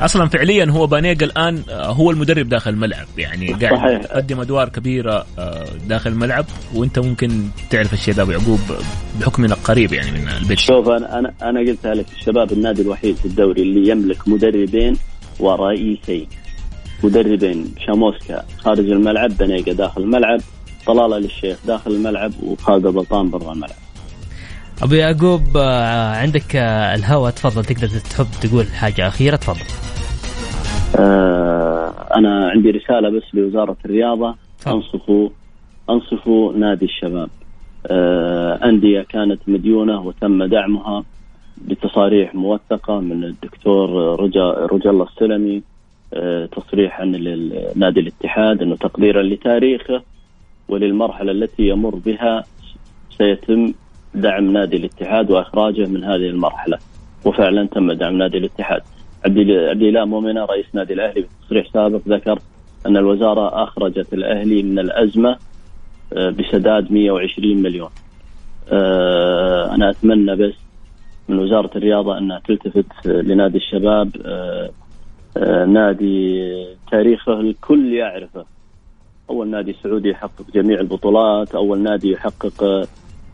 أصلا 0.00 0.28
فعليا 0.28 0.64
هو 0.70 0.86
بانيجا 0.86 1.26
الآن 1.26 1.62
آه، 1.70 1.86
هو 1.92 2.10
المدرب 2.10 2.48
داخل 2.48 2.70
الملعب. 2.70 3.06
يعني 3.18 3.52
قاعد. 3.52 4.04
يقدم 4.04 4.40
أدوار 4.40 4.68
كبيرة 4.68 5.26
آه، 5.38 5.66
داخل 5.88 6.10
الملعب. 6.10 6.44
وأنت 6.74 6.98
ممكن 6.98 7.42
تعرف 7.70 7.92
الشيء 7.92 8.14
ده 8.14 8.22
ابو 8.22 8.30
يعقوب 8.30 8.60
بحكم 9.20 9.44
انك 9.44 9.58
قريب 9.64 9.92
يعني 9.92 10.10
من 10.10 10.28
البيت. 10.28 10.58
شوف 10.58 10.88
أنا 10.88 11.18
أنا 11.18 11.34
أنا 11.42 11.60
قلتها 11.60 11.94
لك 11.94 12.06
الشباب 12.16 12.52
النادي 12.52 12.82
الوحيد 12.82 13.16
في 13.16 13.24
الدوري 13.24 13.62
اللي 13.62 13.90
يملك 13.90 14.28
مدربين 14.28 14.96
ورئيسين 15.40 16.26
مدربين 17.04 17.74
شاموسكا 17.86 18.44
خارج 18.58 18.90
الملعب 18.90 19.30
بنيقة 19.40 19.72
داخل 19.72 20.02
الملعب 20.02 20.40
طلالة 20.86 21.18
للشيخ 21.18 21.58
داخل 21.66 21.90
الملعب 21.90 22.32
وخالد 22.42 22.86
البلطان 22.86 23.30
برا 23.30 23.52
الملعب. 23.52 23.76
أبو 24.82 24.94
يعقوب 24.94 25.56
آه 25.56 26.16
عندك 26.16 26.56
آه 26.56 26.94
الهوا 26.94 27.30
تفضل 27.30 27.64
تقدر 27.64 27.88
تحب 27.88 28.26
تقول 28.42 28.66
حاجة 28.66 29.08
أخيرة؟ 29.08 29.36
تفضل. 29.36 29.60
آه 30.98 31.92
أنا 32.14 32.48
عندي 32.50 32.70
رسالة 32.70 33.10
بس 33.10 33.22
لوزارة 33.34 33.76
الرياضة. 33.84 34.34
تفضل. 34.60 34.74
أنصفوا 34.76 35.28
أنصفوا 35.90 36.52
نادي 36.52 36.84
الشباب. 36.84 37.28
آه 37.86 38.60
أندية 38.64 39.02
كانت 39.02 39.40
مديونة 39.46 40.00
وتم 40.00 40.44
دعمها. 40.44 41.04
بتصاريح 41.64 42.34
موثقة 42.34 43.00
من 43.00 43.24
الدكتور 43.24 43.90
رجا 44.20 44.50
رجا 44.50 44.90
الله 44.90 45.04
السلمي 45.04 45.62
آه، 46.14 46.46
تصريح 46.46 47.00
عن 47.00 47.14
ال- 47.14 47.72
نادي 47.76 48.00
الاتحاد 48.00 48.62
إنه 48.62 48.76
تقديرا 48.76 49.22
لتاريخه 49.22 50.02
وللمرحلة 50.68 51.32
التي 51.32 51.62
يمر 51.68 51.94
بها 51.94 52.44
سيتم 53.18 53.72
دعم 54.14 54.52
نادي 54.52 54.76
الاتحاد 54.76 55.30
وإخراجه 55.30 55.86
من 55.88 56.04
هذه 56.04 56.28
المرحلة. 56.28 56.78
وفعلا 57.24 57.66
تم 57.66 57.92
دعم 57.92 58.18
نادي 58.18 58.38
الاتحاد. 58.38 58.82
عبد 59.24 59.36
الاله 59.38 60.04
مؤمنه 60.04 60.44
رئيس 60.44 60.66
نادي 60.74 60.92
الأهلي 60.92 61.22
في 61.22 61.28
تصريح 61.46 61.72
سابق 61.72 62.00
ذكر 62.08 62.38
أن 62.86 62.96
الوزارة 62.96 63.62
أخرجت 63.64 64.12
الأهلي 64.14 64.62
من 64.62 64.78
الأزمة 64.78 65.36
آه، 66.12 66.30
بسداد 66.30 66.92
120 66.92 67.62
مليون. 67.62 67.90
آه، 68.72 69.74
أنا 69.74 69.90
أتمنى 69.90 70.36
بس 70.36 70.54
من 71.28 71.38
وزارة 71.38 71.70
الرياضة 71.76 72.18
أنها 72.18 72.40
تلتفت 72.48 73.06
لنادي 73.06 73.56
الشباب 73.58 74.10
آه، 74.24 74.70
آه، 75.36 75.64
نادي 75.64 76.42
تاريخه 76.90 77.40
الكل 77.40 77.94
يعرفه. 77.94 78.44
أول 79.30 79.48
نادي 79.48 79.76
سعودي 79.82 80.08
يحقق 80.08 80.50
جميع 80.54 80.80
البطولات 80.80 81.54
أول 81.54 81.78
نادي 81.78 82.10
يحقق 82.10 82.64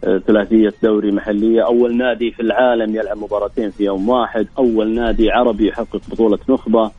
آه، 0.04 0.18
ثلاثية 0.18 0.72
دوري 0.82 1.12
محلية 1.12 1.66
أول 1.66 1.96
نادي 1.96 2.30
في 2.30 2.42
العالم 2.42 2.96
يلعب 2.96 3.18
مباراتين 3.18 3.70
في 3.70 3.84
يوم 3.84 4.08
واحد 4.08 4.46
أول 4.58 4.94
نادي 4.94 5.30
عربي 5.30 5.68
يحقق 5.68 6.00
بطولة 6.10 6.38
نخبة 6.48 6.90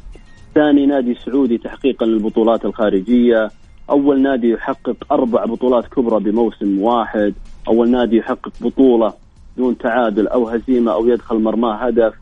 ثاني 0.56 0.86
نادي 0.86 1.16
سعودي 1.16 1.58
تحقيقا 1.58 2.06
للبطولات 2.06 2.66
الخارجية 2.66 3.50
أول 3.90 4.22
نادي 4.22 4.50
يحقق 4.50 4.96
أربع 5.12 5.46
بطولات 5.46 5.88
كبرى 5.88 6.20
بموسم 6.20 6.82
واحد 6.82 7.34
أول 7.68 7.90
نادي 7.90 8.18
يحقق 8.18 8.52
بطولة 8.62 9.14
دون 9.58 9.78
تعادل 9.78 10.28
أو 10.28 10.48
هزيمة 10.48 10.94
أو 10.94 11.08
يدخل 11.08 11.36
مرماه 11.36 11.76
هدف 11.76 12.14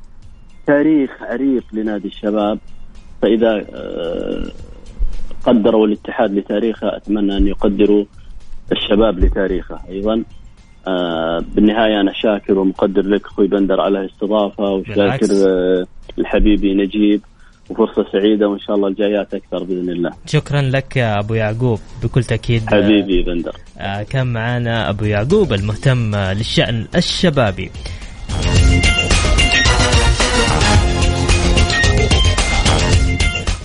تاريخ 0.68 1.12
عريق 1.22 1.64
لنادي 1.74 2.08
الشباب. 2.08 2.60
فإذا 3.22 3.66
آه، 3.74 4.52
قدروا 5.44 5.88
الاتحاد 5.88 6.34
لتاريخه 6.34 6.98
أتمنى 6.98 7.38
أن 7.38 7.48
يقدروا 7.48 8.06
الشباب 8.72 9.20
لتاريخه 9.20 9.80
أيضا. 9.90 10.24
آه، 10.88 11.44
بالنهاية 11.56 12.02
أنا 12.02 12.14
شاكر 12.14 12.60
ومقدر 12.60 13.02
لك 13.02 13.26
أخوي 13.26 13.48
بندر 13.48 13.82
على 13.82 14.00
الاستضافة 14.00 14.64
وشاكر. 14.64 15.28
آه، 15.48 15.86
لحبيبي 16.18 16.74
نجيب. 16.74 17.22
وفرصة 17.72 18.06
سعيدة 18.12 18.48
وإن 18.48 18.60
شاء 18.60 18.76
الله 18.76 18.88
الجايات 18.88 19.34
أكثر 19.34 19.64
بإذن 19.64 19.90
الله. 19.90 20.12
شكرا 20.26 20.62
لك 20.62 20.98
يا 20.98 21.20
أبو 21.20 21.34
يعقوب. 21.34 21.80
بكل 22.04 22.24
تأكيد 22.24 22.64
آه، 22.74 22.84
حبيبي 22.84 23.24
بندر. 23.24 23.56
آه، 23.78 24.04
كان 24.04 24.28
معنا 24.28 24.90
أبو 24.90 25.06
يعقوب 25.06 25.54
المهتم 25.54 26.16
آه، 26.16 26.34
للشأن 26.34 26.86
الشبابي. 26.96 27.72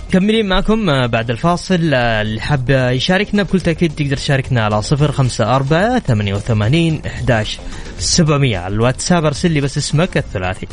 مكملين 0.09 0.47
معكم 0.47 0.90
آه، 0.90 1.07
بعد 1.07 1.31
الفاصل 1.31 1.95
آه، 1.95 2.23
اللي 2.23 2.40
حاب 2.40 2.71
يشاركنا 2.71 3.42
بكل 3.42 3.61
تأكيد 3.61 3.92
تقدر 3.95 4.16
تشاركنا 4.16 4.64
على 4.64 4.83
صفر 4.83 5.12
خمسة 5.12 5.57
أربعة 5.57 5.99
ثمانية 5.99 6.35
وثمانين 6.35 7.01
إحداش 7.07 7.59
سبعمية. 7.99 8.59
على 8.59 8.75
الواتساب 8.75 9.25
أرسل 9.25 9.51
لي 9.51 9.61
بس 9.61 9.79
اسمك 9.79 10.16
الثلاثي. 10.16 10.66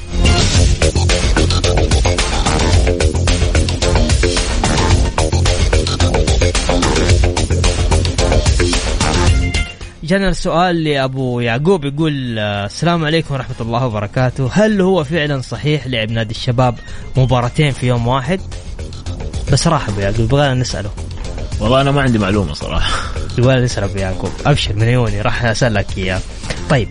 جانا 10.04 10.30
السؤال 10.30 10.84
لأبو 10.84 11.39
يعقوب 11.39 11.86
يقول 11.86 12.39
آه، 12.39 12.66
السلام 12.66 13.06
عليكم 13.06 13.34
ورحمة 13.34 13.56
الله 13.62 13.86
وبركاته. 13.86 14.50
هل 14.54 14.82
هو 14.82 15.04
فعلا 15.04 15.42
صحيح 15.42 15.88
لعب 15.88 16.12
نادي 16.12 16.32
الشباب 16.32 16.76
مباراتين 17.18 17.72
في 17.72 17.88
يوم 17.88 18.08
واحد؟ 18.08 18.39
بصراحه 19.54 19.92
أبو 19.92 20.00
يعقوب 20.00 20.20
يبغانا 20.20 20.54
نسأله. 20.54 20.89
والله 21.60 21.82
أنا 21.82 21.92
ما 21.92 22.02
عندي 22.02 22.18
معلومة 22.18 22.54
صراحة. 22.54 22.92
يبغانا 23.38 23.62
نسأل 23.62 23.84
أبو 23.84 23.98
يعقوب. 23.98 24.32
أبشر 24.46 24.76
من 24.76 24.84
عيوني 24.84 25.22
راح 25.22 25.46
أسألك 25.46 25.98
إياه. 25.98 26.20
طيب 26.70 26.89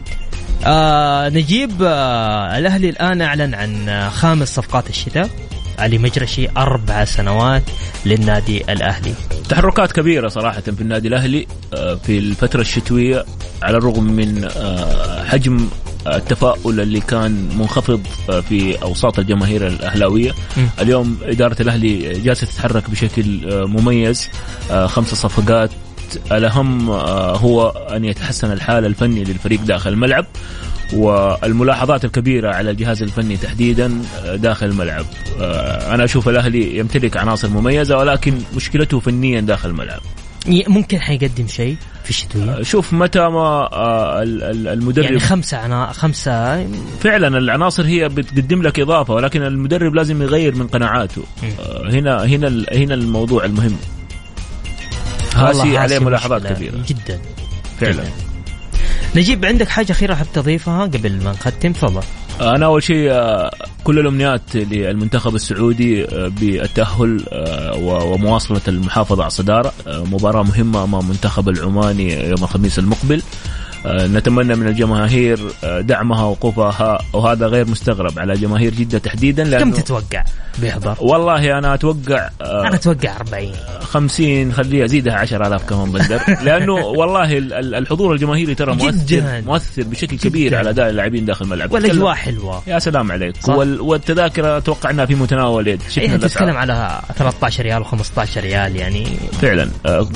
آه 0.65 1.29
نجيب 1.29 1.83
آه 1.83 2.59
الأهلي 2.59 2.89
الآن 2.89 3.23
أعلن 3.23 3.55
عن 3.55 3.89
آه، 3.89 4.09
خامس 4.09 4.55
صفقات 4.55 4.91
الشتاء. 4.91 5.29
علي 5.79 5.99
مجرشي 5.99 6.49
أربع 6.57 7.05
سنوات 7.05 7.63
للنادي 8.07 8.73
الأهلي. 8.73 9.15
تحركات 9.49 9.93
كبيرة 9.93 10.29
صراحة 10.29 10.61
في 10.61 10.81
النادي 10.81 11.09
الأهلي 11.09 11.47
آه، 11.75 11.95
في 11.95 12.19
الفترة 12.19 12.61
الشتوية 12.61 13.25
على 13.63 13.79
الرغم 13.79 14.05
من 14.05 14.49
آه، 14.57 15.25
حجم 15.25 15.69
التفاؤل 16.07 16.81
اللي 16.81 17.01
كان 17.01 17.49
منخفض 17.59 18.01
آه، 18.31 18.41
في 18.41 18.83
أوساط 18.83 19.19
الجماهير 19.19 19.67
الأهلاوية. 19.67 20.35
اليوم 20.81 21.19
إدارة 21.23 21.63
الأهلي 21.63 22.13
جالسة 22.21 22.47
تتحرك 22.47 22.91
بشكل 22.91 23.41
مميز 23.67 24.29
خمسه 24.87 25.17
صفقات. 25.17 25.71
الأهم 26.33 26.91
هو 26.91 27.69
أن 27.69 28.05
يتحسن 28.05 28.53
الحال 28.53 28.87
الفني 28.87 29.25
للفريق 29.25 29.61
داخل 29.61 29.91
الملعب. 29.91 30.27
والملاحظات 30.95 32.05
الكبيرة 32.05 32.55
على 32.55 32.71
الجهاز 32.71 33.03
الفني 33.03 33.37
تحديدا 33.37 34.03
آه، 34.25 34.37
داخل 34.37 34.67
الملعب. 34.67 35.05
آه، 35.41 35.95
أنا 35.95 36.05
أشوف 36.05 36.29
الأهلي 36.29 36.79
يمتلك 36.79 37.17
عناصر 37.17 37.49
مميزة 37.49 37.97
ولكن 37.97 38.39
مشكلته 38.57 39.01
فنيا 39.01 39.41
داخل 39.41 39.69
الملعب. 39.69 40.01
ممكن 40.69 41.01
حيقدم 41.01 41.47
شيء 41.49 41.77
في 42.05 42.11
الشتوية؟ 42.11 42.63
شوف 42.63 42.93
متى 42.93 43.19
ما 43.21 43.69
آه، 43.73 44.23
ال- 44.23 44.43
ال- 44.43 44.69
المدرب 44.69 45.05
يعني 45.05 45.19
خمسة 45.21 45.57
عنا 45.57 45.93
خمسة. 45.93 46.67
فعلا 47.01 47.39
العناصر 47.39 47.87
هي 47.87 48.09
بتقدم 48.09 48.63
لك 48.63 48.81
إضافة 48.81 49.15
ولكن 49.15 49.43
المدرب 49.43 49.95
لازم 49.95 50.23
يغير 50.23 50.55
من 50.55 50.67
قناعاته. 50.67 51.23
آه، 51.61 51.91
هنا 51.91 52.25
هنا 52.25 52.47
ال- 52.49 52.77
هنا 52.79 52.95
الموضوع 52.95 53.45
المهم. 53.45 53.77
هاسي 55.35 55.77
عليه 55.79 55.99
ملاحظات 55.99 56.47
كبيرة. 56.47 56.75
جدا. 56.89 57.21
فعلا. 57.81 58.05
نجيب 59.17 59.45
عندك 59.45 59.69
حاجة 59.69 59.93
أخيرة 59.93 60.15
حاب 60.15 60.27
تضيفها 60.35 60.83
قبل 60.83 61.25
ما 61.25 61.31
نختم؟ 61.33 61.73
تفضل. 61.73 62.03
أنا 62.41 62.67
أول 62.67 62.83
شيء 62.83 63.11
آه، 63.11 63.51
كل 63.85 63.99
الأمنيات 63.99 64.57
للمنتخب 64.57 65.35
السعودي 65.35 66.05
آه، 66.05 66.29
بالتأهل 66.29 67.25
آه، 67.33 67.77
ومواصلة 68.05 68.61
المحافظة 68.69 69.23
على 69.23 69.27
الصدارة. 69.27 69.73
مباراة 69.87 70.43
مهمة 70.43 70.85
أمام 70.85 71.01
المنتخب 71.01 71.49
العماني 71.49 72.29
يوم 72.29 72.43
الخميس 72.43 72.79
المقبل. 72.79 73.23
نتمنى 73.87 74.55
من 74.55 74.67
الجماهير 74.67 75.39
آه، 75.65 75.81
دعمها 75.81 76.25
ووقوفها 76.25 76.99
وهذا 77.13 77.47
غير 77.47 77.69
مستغرب 77.69 78.19
على 78.19 78.35
جماهير 78.35 78.75
جدة 78.75 78.99
تحديدا 78.99 79.59
كم 79.59 79.71
تتوقع 79.73 80.25
بيحضر؟ 80.59 80.97
والله 81.01 81.59
أنا 81.59 81.75
أتوقع 81.75 82.31
آه، 82.43 82.67
أنا 82.67 82.75
أتوقع 82.75 83.17
40 83.17 83.53
50 83.81 84.53
خليها 84.53 84.87
زيدها 84.87 85.15
10000 85.15 85.65
كمان 85.69 85.93
بندر 85.93 86.21
لأنه 86.45 86.73
والله 86.73 87.39
ال- 87.39 87.53
ال- 87.53 87.75
الحضور 87.75 88.13
الجماهيري 88.13 88.55
ترى 88.55 88.75
مؤثر 88.75 89.07
جداً. 89.07 89.41
مؤثر 89.47 89.83
بشكل 89.83 90.19
كبير. 90.19 90.57
على 90.57 90.71
أداء 90.71 90.91
اللاعبين 90.91 91.25
داخل 91.25 91.45
الملعب 91.45 91.73
والأجواء 91.73 92.15
حلوة 92.15 92.63
يا 92.67 92.79
سلام 92.79 93.13
عليك. 93.13 93.49
وال- 93.49 93.81
والتذاكر 93.81 94.57
أتوقع 94.57 94.91
إنها 94.91 95.07
في 95.07 95.15
متناول 95.15 95.63
اليد 95.63 95.83
شفنا 95.89 96.03
إيه. 96.05 96.17
تتكلم 96.17 96.57
على 96.57 97.01
13 97.17 97.63
ريال 97.63 97.85
و15 97.85 98.19
ريال 98.37 98.77
يعني 98.77 99.07
فعلا 99.43 99.69
آه، 99.87 100.09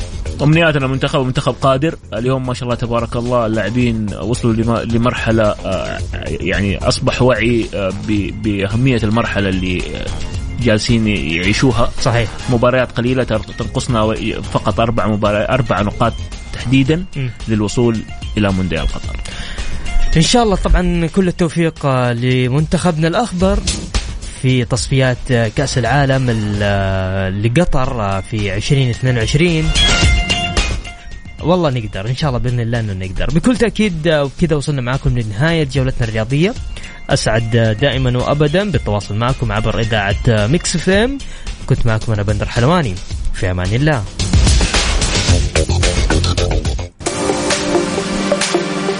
أمنياتنا 0.42 0.86
منتخب 0.86 1.20
منتخب 1.20 1.54
قادر 1.60 1.94
اليوم 2.14 2.46
ما 2.46 2.54
شاء 2.54 2.64
الله 2.64 2.74
تبارك 2.74 3.16
الله 3.16 3.46
اللاعبين 3.56 4.06
وصلوا 4.22 4.54
لم- 4.54 4.90
لمرحلة 4.96 5.42
آه، 5.44 5.98
يعني 6.40 6.78
أصبح 6.78 7.22
وعي 7.22 7.66
آه، 7.74 7.92
بأهمية 8.42 9.00
المرحلة 9.02 9.48
اللي 9.48 9.78
آه، 9.96 10.06
جالسين 10.62 11.06
يعيشوها. 11.08 11.90
صحيح. 12.02 12.28
مباريات 12.50 12.92
قليلة 12.92 13.24
تنقصنا 13.24 14.14
فقط 14.52 14.80
أربع 14.80 15.06
مباريات 15.06 15.50
أربع 15.50 15.80
نقاط 15.82 16.12
تحديدا. 16.52 17.04
للوصول 17.48 17.98
إلى 18.38 18.52
مونديال 18.52 18.86
قطر. 18.86 19.16
إن 20.16 20.22
شاء 20.22 20.42
الله 20.42 20.56
طبعا 20.56 21.06
كل 21.06 21.28
التوفيق 21.28 21.86
لمنتخبنا 22.12 23.08
الأخضر 23.08 23.58
في 24.42 24.64
تصفيات 24.64 25.16
كأس 25.56 25.78
العالم 25.78 26.26
ال- 26.30 27.42
لقطر 27.42 28.22
في 28.22 28.56
2022 28.56 29.64
والله 31.46 31.70
نقدر 31.70 32.08
إن 32.08 32.16
شاء 32.16 32.30
الله 32.30 32.40
بإذن 32.40 32.60
الله 32.60 32.80
إنه 32.80 32.92
نقدر. 32.92 33.26
بكل 33.26 33.56
تأكيد 33.56 34.08
آه، 34.08 34.24
وبكذا 34.24 34.56
وصلنا 34.56 34.80
معاكم 34.80 35.18
لنهاية 35.18 35.64
جولتنا 35.64 36.08
الرياضية. 36.08 36.54
أسعد 37.10 37.56
آه، 37.56 37.72
دائما 37.72 38.18
وابدا 38.18 38.70
بالتواصل 38.70 39.14
معكم 39.14 39.52
عبر 39.52 39.80
إذاعة 39.80 40.16
آه، 40.28 40.46
ميكس 40.46 40.76
فيم 40.76 41.18
كنت 41.66 41.86
معكم 41.86 42.12
أنا 42.12 42.22
بندر 42.22 42.48
حلواني. 42.48 42.94
في 43.34 43.50
أمان 43.50 43.72
الله. 43.72 44.04